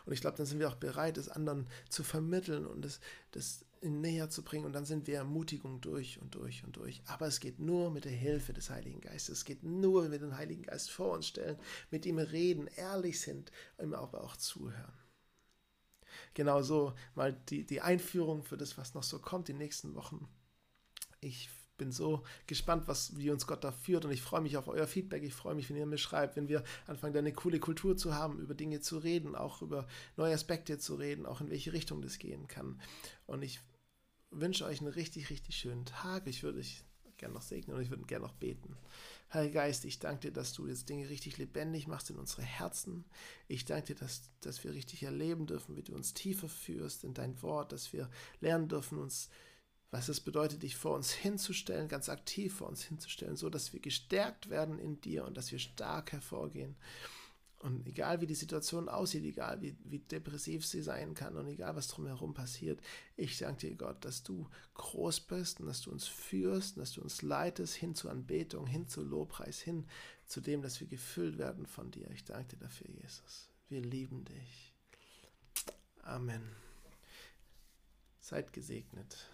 Und 0.06 0.12
ich 0.12 0.20
glaube, 0.20 0.38
dann 0.38 0.46
sind 0.46 0.58
wir 0.58 0.68
auch 0.68 0.76
bereit, 0.76 1.18
es 1.18 1.28
anderen 1.28 1.66
zu 1.88 2.02
vermitteln 2.02 2.66
und 2.66 2.84
das, 2.84 2.98
das 3.32 3.64
näher 3.82 4.30
zu 4.30 4.42
bringen. 4.42 4.64
Und 4.64 4.72
dann 4.72 4.84
sind 4.84 5.06
wir 5.06 5.16
Ermutigung 5.16 5.80
durch 5.80 6.20
und 6.20 6.34
durch 6.34 6.64
und 6.64 6.76
durch. 6.76 7.02
Aber 7.06 7.26
es 7.26 7.40
geht 7.40 7.58
nur 7.58 7.90
mit 7.90 8.04
der 8.04 8.12
Hilfe 8.12 8.52
des 8.52 8.70
Heiligen 8.70 9.00
Geistes. 9.00 9.38
Es 9.38 9.44
geht 9.44 9.62
nur, 9.62 10.04
wenn 10.04 10.12
wir 10.12 10.18
den 10.18 10.36
Heiligen 10.36 10.62
Geist 10.62 10.90
vor 10.90 11.12
uns 11.12 11.26
stellen, 11.26 11.58
mit 11.90 12.06
ihm 12.06 12.18
reden, 12.18 12.68
ehrlich 12.76 13.20
sind, 13.20 13.52
ihm 13.80 13.94
aber 13.94 14.22
auch 14.22 14.36
zuhören. 14.36 14.92
Genau 16.34 16.62
so 16.62 16.94
mal 17.14 17.32
die, 17.48 17.64
die 17.64 17.80
Einführung 17.80 18.42
für 18.42 18.56
das, 18.56 18.78
was 18.78 18.94
noch 18.94 19.02
so 19.02 19.18
kommt, 19.18 19.48
die 19.48 19.54
nächsten 19.54 19.94
Wochen. 19.94 20.28
Ich 21.20 21.50
bin 21.78 21.92
so 21.92 22.22
gespannt, 22.46 22.86
was, 22.86 23.16
wie 23.16 23.30
uns 23.30 23.46
Gott 23.46 23.64
da 23.64 23.72
führt 23.72 24.04
und 24.04 24.10
ich 24.10 24.20
freue 24.20 24.42
mich 24.42 24.56
auf 24.56 24.68
euer 24.68 24.86
Feedback. 24.86 25.22
Ich 25.22 25.32
freue 25.32 25.54
mich, 25.54 25.70
wenn 25.70 25.76
ihr 25.76 25.86
mir 25.86 25.98
schreibt, 25.98 26.36
wenn 26.36 26.48
wir 26.48 26.62
anfangen, 26.86 27.14
da 27.14 27.20
eine 27.20 27.32
coole 27.32 27.60
Kultur 27.60 27.96
zu 27.96 28.14
haben, 28.14 28.38
über 28.40 28.54
Dinge 28.54 28.80
zu 28.80 28.98
reden, 28.98 29.34
auch 29.34 29.62
über 29.62 29.86
neue 30.16 30.34
Aspekte 30.34 30.78
zu 30.78 30.96
reden, 30.96 31.24
auch 31.24 31.40
in 31.40 31.50
welche 31.50 31.72
Richtung 31.72 32.02
das 32.02 32.18
gehen 32.18 32.46
kann. 32.48 32.80
Und 33.26 33.42
ich 33.42 33.60
wünsche 34.30 34.66
euch 34.66 34.80
einen 34.80 34.92
richtig, 34.92 35.30
richtig 35.30 35.56
schönen 35.56 35.86
Tag. 35.86 36.26
Ich 36.26 36.42
würde 36.42 36.58
euch 36.58 36.84
gerne 37.16 37.34
noch 37.34 37.42
segnen 37.42 37.76
und 37.76 37.82
ich 37.82 37.90
würde 37.90 38.04
gerne 38.04 38.26
noch 38.26 38.34
beten. 38.34 38.76
Heiliger 39.32 39.60
Geist, 39.60 39.84
ich 39.84 39.98
danke 39.98 40.28
dir, 40.28 40.32
dass 40.32 40.54
du 40.54 40.66
jetzt 40.66 40.88
Dinge 40.88 41.08
richtig 41.10 41.36
lebendig 41.36 41.86
machst 41.86 42.08
in 42.10 42.16
unsere 42.16 42.42
Herzen. 42.42 43.04
Ich 43.46 43.64
danke 43.64 43.88
dir, 43.88 44.00
dass, 44.00 44.22
dass 44.40 44.64
wir 44.64 44.72
richtig 44.72 45.02
erleben 45.02 45.46
dürfen, 45.46 45.76
wie 45.76 45.82
du 45.82 45.94
uns 45.94 46.14
tiefer 46.14 46.48
führst 46.48 47.04
in 47.04 47.12
dein 47.12 47.40
Wort, 47.42 47.72
dass 47.72 47.92
wir 47.92 48.08
lernen 48.40 48.68
dürfen, 48.68 48.98
uns 48.98 49.28
was 49.90 50.08
es 50.08 50.20
bedeutet, 50.20 50.62
dich 50.62 50.76
vor 50.76 50.94
uns 50.94 51.12
hinzustellen, 51.12 51.88
ganz 51.88 52.08
aktiv 52.08 52.54
vor 52.54 52.68
uns 52.68 52.82
hinzustellen, 52.82 53.36
so 53.36 53.48
dass 53.48 53.72
wir 53.72 53.80
gestärkt 53.80 54.50
werden 54.50 54.78
in 54.78 55.00
dir 55.00 55.24
und 55.24 55.36
dass 55.36 55.50
wir 55.50 55.58
stark 55.58 56.12
hervorgehen. 56.12 56.76
Und 57.60 57.88
egal 57.88 58.20
wie 58.20 58.26
die 58.26 58.36
Situation 58.36 58.88
aussieht, 58.88 59.24
egal 59.24 59.60
wie, 59.60 59.76
wie 59.82 59.98
depressiv 59.98 60.64
sie 60.64 60.80
sein 60.80 61.14
kann 61.14 61.36
und 61.36 61.48
egal 61.48 61.74
was 61.74 61.88
drumherum 61.88 62.32
passiert, 62.32 62.80
ich 63.16 63.36
danke 63.38 63.66
dir, 63.66 63.74
Gott, 63.74 64.04
dass 64.04 64.22
du 64.22 64.48
groß 64.74 65.20
bist 65.20 65.58
und 65.58 65.66
dass 65.66 65.80
du 65.80 65.90
uns 65.90 66.06
führst 66.06 66.76
und 66.76 66.80
dass 66.80 66.92
du 66.92 67.00
uns 67.00 67.22
leitest 67.22 67.74
hin 67.74 67.96
zur 67.96 68.12
Anbetung, 68.12 68.66
hin 68.68 68.86
zu 68.86 69.02
Lobpreis, 69.02 69.58
hin 69.58 69.88
zu 70.24 70.40
dem, 70.40 70.62
dass 70.62 70.78
wir 70.78 70.86
gefüllt 70.86 71.36
werden 71.38 71.66
von 71.66 71.90
dir. 71.90 72.08
Ich 72.12 72.24
danke 72.24 72.56
dir 72.56 72.62
dafür, 72.62 72.88
Jesus. 72.90 73.48
Wir 73.68 73.82
lieben 73.82 74.24
dich. 74.24 74.72
Amen. 76.02 76.42
Seid 78.20 78.52
gesegnet. 78.52 79.28